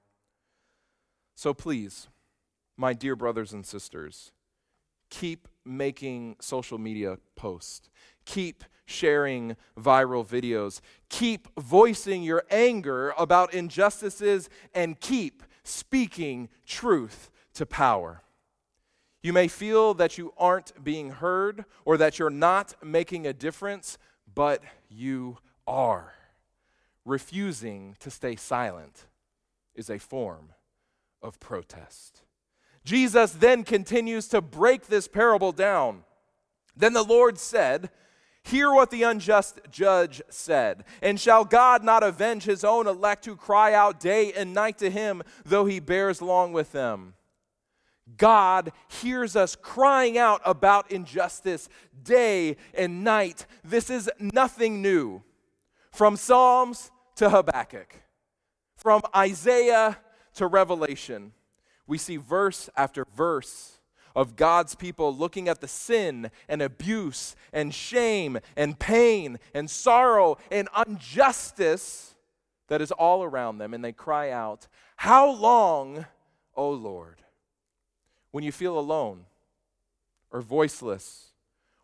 So 1.35 1.55
please, 1.55 2.09
my 2.77 2.93
dear 2.93 3.16
brothers 3.16 3.55
and 3.55 3.64
sisters, 3.64 4.33
keep 5.09 5.49
making 5.64 6.37
social 6.40 6.77
media 6.77 7.16
posts. 7.37 7.88
Keep 8.27 8.64
sharing 8.90 9.57
viral 9.79 10.26
videos. 10.26 10.81
Keep 11.09 11.48
voicing 11.59 12.22
your 12.22 12.44
anger 12.50 13.14
about 13.16 13.55
injustices 13.55 14.50
and 14.74 15.00
keep 15.00 15.42
speaking 15.62 16.48
truth 16.66 17.31
to 17.55 17.64
power. 17.64 18.22
You 19.22 19.33
may 19.33 19.48
feel 19.48 19.94
that 19.94 20.16
you 20.18 20.33
aren't 20.38 20.83
being 20.83 21.11
heard 21.11 21.64
or 21.85 21.96
that 21.98 22.18
you're 22.18 22.31
not 22.31 22.74
making 22.83 23.26
a 23.26 23.33
difference, 23.33 23.98
but 24.35 24.62
you 24.88 25.38
are. 25.66 26.14
Refusing 27.05 27.96
to 28.00 28.11
stay 28.11 28.37
silent 28.37 29.07
is 29.74 29.90
a 29.90 29.98
form 29.98 30.50
of 31.22 31.38
protest. 31.38 32.22
Jesus 32.85 33.33
then 33.33 33.62
continues 33.62 34.26
to 34.29 34.40
break 34.40 34.87
this 34.87 35.07
parable 35.07 35.53
down. 35.53 36.05
Then 36.74 36.94
the 36.94 37.03
Lord 37.03 37.38
said, 37.38 37.90
Hear 38.42 38.72
what 38.72 38.90
the 38.90 39.03
unjust 39.03 39.61
judge 39.70 40.22
said. 40.31 40.85
And 41.03 41.20
shall 41.20 41.44
God 41.44 41.85
not 41.85 42.03
avenge 42.03 42.44
his 42.44 42.64
own 42.64 42.87
elect 42.87 43.26
who 43.26 43.37
cry 43.37 43.74
out 43.74 44.00
day 44.00 44.33
and 44.33 44.55
night 44.55 44.79
to 44.79 44.90
him, 44.90 45.22
though 45.44 45.66
he 45.66 45.79
bears 45.79 46.22
long 46.22 46.53
with 46.53 46.72
them? 46.72 47.14
God 48.16 48.72
hears 48.88 49.37
us 49.37 49.57
crying 49.57 50.18
out 50.18 50.40
about 50.44 50.90
injustice 50.90 51.68
day 52.03 52.57
and 52.74 53.05
night. 53.05 53.46
This 53.62 53.90
is 53.90 54.11
nothing 54.18 54.83
new. 54.83 55.22
From 55.92 56.16
Psalms 56.16 56.90
to 57.16 57.31
Habakkuk, 57.31 57.94
from 58.76 59.03
Isaiah 59.14 59.98
to 60.35 60.46
Revelation, 60.46 61.33
we 61.87 61.98
see 61.98 62.16
verse 62.16 62.70
after 62.76 63.05
verse 63.14 63.80
of 64.14 64.37
God's 64.37 64.75
people 64.75 65.14
looking 65.14 65.49
at 65.49 65.61
the 65.61 65.68
sin 65.68 66.31
and 66.49 66.62
abuse 66.62 67.37
and 67.53 67.75
shame 67.75 68.38
and 68.57 68.79
pain 68.79 69.38
and 69.55 69.70
sorrow 69.70 70.38
and 70.51 70.68
injustice 70.87 72.14
that 72.68 72.81
is 72.81 72.92
all 72.92 73.23
around 73.25 73.59
them, 73.59 73.75
and 73.75 73.85
they 73.85 73.92
cry 73.92 74.31
out, 74.31 74.68
How 74.96 75.31
long, 75.31 76.07
O 76.55 76.70
Lord? 76.70 77.16
When 78.31 78.44
you 78.44 78.53
feel 78.53 78.79
alone 78.79 79.27
or 80.31 80.40
voiceless 80.40 81.33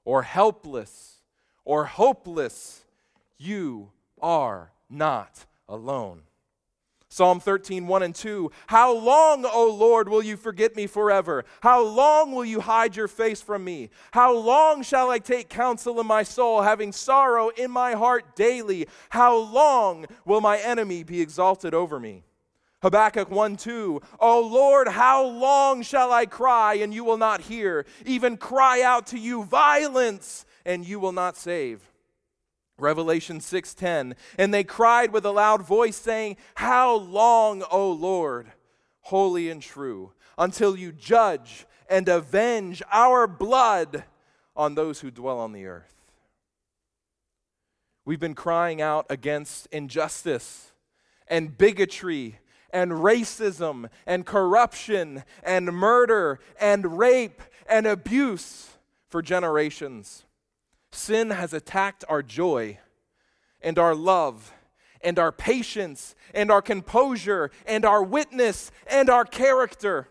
or 0.04 0.22
helpless 0.22 1.22
or 1.64 1.86
hopeless, 1.86 2.84
you 3.36 3.90
are 4.22 4.70
not 4.88 5.46
alone. 5.68 6.22
Psalm 7.16 7.40
13, 7.40 7.86
1 7.86 8.02
and 8.02 8.14
2. 8.14 8.50
How 8.66 8.94
long, 8.94 9.46
O 9.46 9.70
Lord, 9.70 10.06
will 10.06 10.22
you 10.22 10.36
forget 10.36 10.76
me 10.76 10.86
forever? 10.86 11.46
How 11.62 11.82
long 11.82 12.32
will 12.32 12.44
you 12.44 12.60
hide 12.60 12.94
your 12.94 13.08
face 13.08 13.40
from 13.40 13.64
me? 13.64 13.88
How 14.10 14.36
long 14.36 14.82
shall 14.82 15.08
I 15.08 15.18
take 15.18 15.48
counsel 15.48 15.98
in 15.98 16.06
my 16.06 16.22
soul, 16.22 16.60
having 16.60 16.92
sorrow 16.92 17.48
in 17.56 17.70
my 17.70 17.92
heart 17.92 18.36
daily? 18.36 18.86
How 19.08 19.34
long 19.34 20.04
will 20.26 20.42
my 20.42 20.58
enemy 20.58 21.04
be 21.04 21.22
exalted 21.22 21.72
over 21.72 21.98
me? 21.98 22.22
Habakkuk 22.82 23.30
1 23.30 23.56
2. 23.56 24.02
O 24.20 24.40
Lord, 24.46 24.86
how 24.86 25.24
long 25.24 25.80
shall 25.80 26.12
I 26.12 26.26
cry 26.26 26.74
and 26.74 26.92
you 26.92 27.02
will 27.02 27.16
not 27.16 27.40
hear? 27.40 27.86
Even 28.04 28.36
cry 28.36 28.82
out 28.82 29.06
to 29.06 29.18
you 29.18 29.42
violence 29.44 30.44
and 30.66 30.86
you 30.86 31.00
will 31.00 31.12
not 31.12 31.38
save. 31.38 31.80
Revelation 32.78 33.40
6:10 33.40 34.14
and 34.38 34.52
they 34.52 34.64
cried 34.64 35.12
with 35.12 35.24
a 35.24 35.30
loud 35.30 35.62
voice 35.62 35.96
saying 35.96 36.36
how 36.56 36.94
long 36.94 37.62
O 37.70 37.90
Lord 37.90 38.52
holy 39.02 39.48
and 39.48 39.62
true 39.62 40.12
until 40.36 40.76
you 40.76 40.92
judge 40.92 41.66
and 41.88 42.08
avenge 42.08 42.82
our 42.92 43.26
blood 43.26 44.04
on 44.54 44.74
those 44.74 45.00
who 45.00 45.10
dwell 45.10 45.38
on 45.38 45.52
the 45.52 45.66
earth? 45.66 45.94
We've 48.04 48.20
been 48.20 48.34
crying 48.34 48.82
out 48.82 49.06
against 49.08 49.66
injustice 49.72 50.72
and 51.28 51.56
bigotry 51.56 52.38
and 52.70 52.92
racism 52.92 53.88
and 54.06 54.26
corruption 54.26 55.24
and 55.42 55.66
murder 55.66 56.40
and 56.60 56.98
rape 56.98 57.42
and 57.68 57.86
abuse 57.86 58.68
for 59.08 59.22
generations 59.22 60.26
Sin 60.96 61.30
has 61.30 61.52
attacked 61.52 62.04
our 62.08 62.22
joy 62.22 62.78
and 63.60 63.78
our 63.78 63.94
love 63.94 64.52
and 65.02 65.18
our 65.18 65.30
patience 65.30 66.14
and 66.32 66.50
our 66.50 66.62
composure 66.62 67.50
and 67.66 67.84
our 67.84 68.02
witness 68.02 68.70
and 68.86 69.10
our 69.10 69.26
character. 69.26 70.08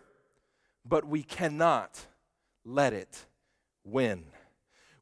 But 0.84 1.04
we 1.04 1.24
cannot 1.24 2.06
let 2.64 2.92
it 2.92 3.26
win. 3.84 4.26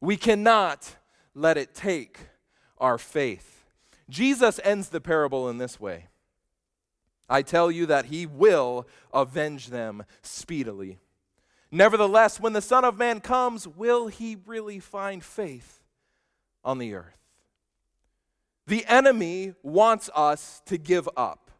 We 0.01 0.17
cannot 0.17 0.95
let 1.35 1.55
it 1.55 1.75
take 1.75 2.17
our 2.79 2.97
faith. 2.97 3.65
Jesus 4.09 4.59
ends 4.63 4.89
the 4.89 5.01
parable 5.01 5.47
in 5.49 5.59
this 5.59 5.79
way 5.79 6.07
I 7.29 7.43
tell 7.43 7.69
you 7.71 7.85
that 7.85 8.05
he 8.05 8.25
will 8.25 8.87
avenge 9.13 9.67
them 9.67 10.03
speedily. 10.23 10.99
Nevertheless, 11.71 12.39
when 12.39 12.53
the 12.53 12.61
Son 12.61 12.85
of 12.85 12.97
Man 12.97 13.19
comes, 13.19 13.67
will 13.67 14.07
he 14.07 14.37
really 14.45 14.79
find 14.79 15.23
faith 15.23 15.83
on 16.63 16.77
the 16.77 16.93
earth? 16.93 17.17
The 18.67 18.85
enemy 18.87 19.53
wants 19.61 20.09
us 20.15 20.61
to 20.65 20.77
give 20.77 21.07
up. 21.15 21.51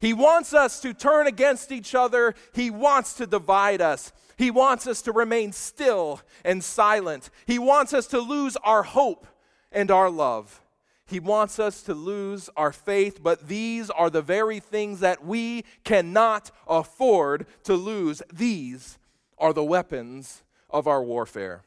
He 0.00 0.12
wants 0.12 0.52
us 0.52 0.80
to 0.80 0.92
turn 0.92 1.26
against 1.26 1.70
each 1.70 1.94
other. 1.94 2.34
He 2.52 2.70
wants 2.70 3.14
to 3.14 3.26
divide 3.26 3.80
us. 3.80 4.12
He 4.36 4.50
wants 4.50 4.86
us 4.86 5.00
to 5.02 5.12
remain 5.12 5.52
still 5.52 6.20
and 6.44 6.62
silent. 6.62 7.30
He 7.46 7.58
wants 7.58 7.94
us 7.94 8.08
to 8.08 8.18
lose 8.18 8.56
our 8.64 8.82
hope 8.82 9.26
and 9.70 9.90
our 9.90 10.10
love. 10.10 10.60
He 11.06 11.20
wants 11.20 11.58
us 11.58 11.82
to 11.82 11.94
lose 11.94 12.50
our 12.56 12.72
faith, 12.72 13.22
but 13.22 13.46
these 13.46 13.90
are 13.90 14.10
the 14.10 14.22
very 14.22 14.60
things 14.60 15.00
that 15.00 15.24
we 15.24 15.64
cannot 15.84 16.50
afford 16.66 17.46
to 17.64 17.74
lose. 17.74 18.22
These 18.32 18.98
are 19.42 19.52
the 19.52 19.64
weapons 19.64 20.44
of 20.70 20.86
our 20.86 21.02
warfare. 21.02 21.62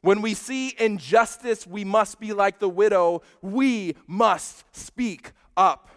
When 0.00 0.22
we 0.22 0.34
see 0.34 0.74
injustice, 0.78 1.64
we 1.66 1.84
must 1.84 2.18
be 2.18 2.32
like 2.32 2.58
the 2.58 2.68
widow. 2.68 3.22
We 3.42 3.94
must 4.08 4.64
speak 4.74 5.32
up. 5.56 5.90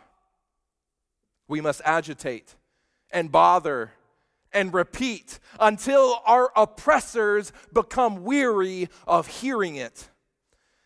We 1.47 1.61
must 1.61 1.81
agitate 1.85 2.55
and 3.09 3.31
bother 3.31 3.93
and 4.51 4.73
repeat 4.73 5.39
until 5.59 6.21
our 6.25 6.51
oppressors 6.55 7.51
become 7.73 8.23
weary 8.23 8.89
of 9.07 9.27
hearing 9.27 9.77
it. 9.77 10.09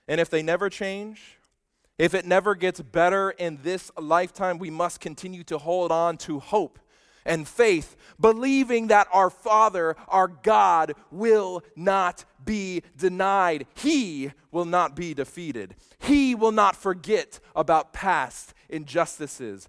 And 0.07 0.21
if 0.21 0.29
they 0.29 0.43
never 0.43 0.69
change, 0.69 1.39
if 1.97 2.13
it 2.13 2.25
never 2.25 2.55
gets 2.55 2.81
better 2.81 3.31
in 3.31 3.59
this 3.63 3.91
lifetime, 3.99 4.59
we 4.59 4.69
must 4.69 5.01
continue 5.01 5.43
to 5.45 5.57
hold 5.57 5.91
on 5.91 6.17
to 6.19 6.39
hope 6.39 6.79
and 7.25 7.47
faith, 7.47 7.95
believing 8.19 8.87
that 8.87 9.07
our 9.13 9.29
Father, 9.29 9.95
our 10.07 10.27
God, 10.27 10.93
will 11.11 11.63
not 11.75 12.25
be 12.43 12.83
denied. 12.97 13.65
He 13.75 14.31
will 14.51 14.65
not 14.65 14.95
be 14.95 15.13
defeated. 15.13 15.75
He 15.99 16.35
will 16.35 16.51
not 16.51 16.75
forget 16.75 17.39
about 17.55 17.93
past 17.93 18.53
injustices. 18.69 19.67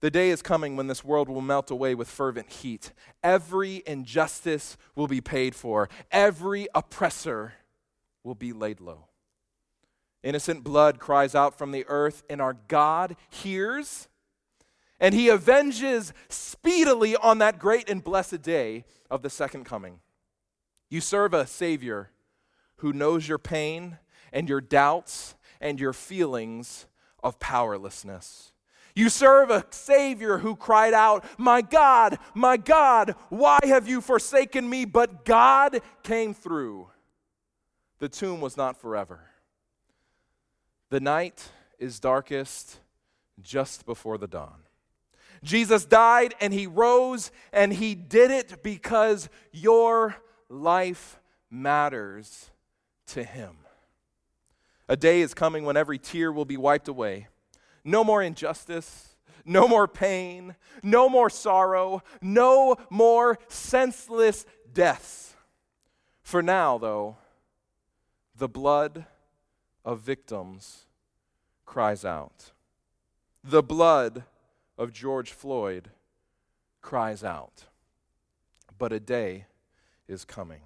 The 0.00 0.10
day 0.10 0.30
is 0.30 0.42
coming 0.42 0.76
when 0.76 0.86
this 0.86 1.04
world 1.04 1.28
will 1.28 1.40
melt 1.40 1.70
away 1.70 1.94
with 1.94 2.08
fervent 2.08 2.50
heat. 2.50 2.92
Every 3.22 3.82
injustice 3.86 4.76
will 4.94 5.08
be 5.08 5.20
paid 5.20 5.54
for, 5.54 5.88
every 6.10 6.68
oppressor 6.74 7.54
will 8.22 8.36
be 8.36 8.52
laid 8.52 8.80
low. 8.80 9.06
Innocent 10.22 10.64
blood 10.64 10.98
cries 10.98 11.34
out 11.34 11.56
from 11.56 11.72
the 11.72 11.84
earth, 11.88 12.22
and 12.28 12.40
our 12.40 12.54
God 12.68 13.16
hears 13.30 14.08
and 15.00 15.14
he 15.14 15.30
avenges 15.30 16.12
speedily 16.28 17.16
on 17.16 17.38
that 17.38 17.58
great 17.58 17.88
and 17.88 18.02
blessed 18.02 18.42
day 18.42 18.84
of 19.10 19.22
the 19.22 19.30
second 19.30 19.64
coming. 19.64 20.00
You 20.88 21.00
serve 21.00 21.34
a 21.34 21.46
Savior 21.46 22.10
who 22.76 22.92
knows 22.92 23.28
your 23.28 23.38
pain 23.38 23.98
and 24.32 24.48
your 24.48 24.60
doubts 24.60 25.34
and 25.60 25.78
your 25.78 25.92
feelings 25.92 26.86
of 27.22 27.38
powerlessness. 27.38 28.52
You 28.94 29.08
serve 29.08 29.50
a 29.50 29.64
Savior 29.70 30.38
who 30.38 30.56
cried 30.56 30.94
out, 30.94 31.24
My 31.38 31.62
God, 31.62 32.18
my 32.34 32.56
God, 32.56 33.14
why 33.28 33.58
have 33.62 33.88
you 33.88 34.00
forsaken 34.00 34.68
me? 34.68 34.84
But 34.84 35.24
God 35.24 35.80
came 36.02 36.34
through. 36.34 36.88
The 38.00 38.08
tomb 38.08 38.40
was 38.40 38.56
not 38.56 38.76
forever. 38.76 39.20
The 40.90 41.00
night 41.00 41.50
is 41.78 42.00
darkest 42.00 42.78
just 43.40 43.86
before 43.86 44.18
the 44.18 44.26
dawn. 44.26 44.62
Jesus 45.42 45.84
died 45.84 46.34
and 46.40 46.52
he 46.52 46.66
rose, 46.66 47.30
and 47.52 47.72
he 47.72 47.94
did 47.94 48.30
it 48.30 48.62
because 48.62 49.28
your 49.52 50.16
life 50.48 51.20
matters 51.50 52.50
to 53.08 53.24
him. 53.24 53.56
A 54.88 54.96
day 54.96 55.20
is 55.20 55.34
coming 55.34 55.64
when 55.64 55.76
every 55.76 55.98
tear 55.98 56.32
will 56.32 56.44
be 56.44 56.56
wiped 56.56 56.88
away. 56.88 57.28
No 57.84 58.02
more 58.02 58.22
injustice, 58.22 59.16
no 59.44 59.68
more 59.68 59.88
pain, 59.88 60.56
no 60.82 61.08
more 61.08 61.30
sorrow, 61.30 62.02
no 62.20 62.76
more 62.90 63.38
senseless 63.48 64.44
deaths. 64.72 65.34
For 66.22 66.42
now, 66.42 66.78
though, 66.78 67.16
the 68.36 68.48
blood 68.48 69.06
of 69.84 70.00
victims 70.00 70.84
cries 71.64 72.04
out. 72.04 72.52
The 73.42 73.62
blood 73.62 74.24
of 74.78 74.92
George 74.92 75.32
Floyd 75.32 75.90
cries 76.80 77.22
out. 77.22 77.64
But 78.78 78.92
a 78.92 79.00
day 79.00 79.44
is 80.06 80.24
coming 80.24 80.60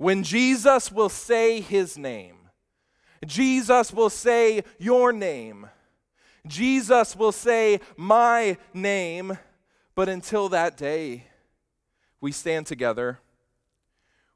when 0.00 0.22
Jesus 0.22 0.90
will 0.90 1.10
say 1.10 1.60
his 1.60 1.98
name. 1.98 2.48
Jesus 3.26 3.92
will 3.92 4.08
say 4.08 4.64
your 4.78 5.12
name. 5.12 5.66
Jesus 6.46 7.14
will 7.14 7.32
say, 7.32 7.80
My 7.98 8.56
name. 8.72 9.38
But 9.94 10.08
until 10.08 10.48
that 10.48 10.78
day, 10.78 11.24
we 12.18 12.32
stand 12.32 12.66
together. 12.66 13.18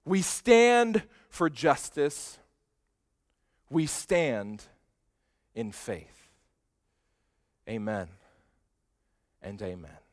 We 0.05 0.21
stand 0.21 1.05
for 1.31 1.49
justice. 1.49 2.39
We 3.71 3.87
stand 3.87 4.65
in 5.55 5.73
faith. 5.73 6.24
Amen 7.69 8.09
and 9.43 9.61
amen. 9.63 10.04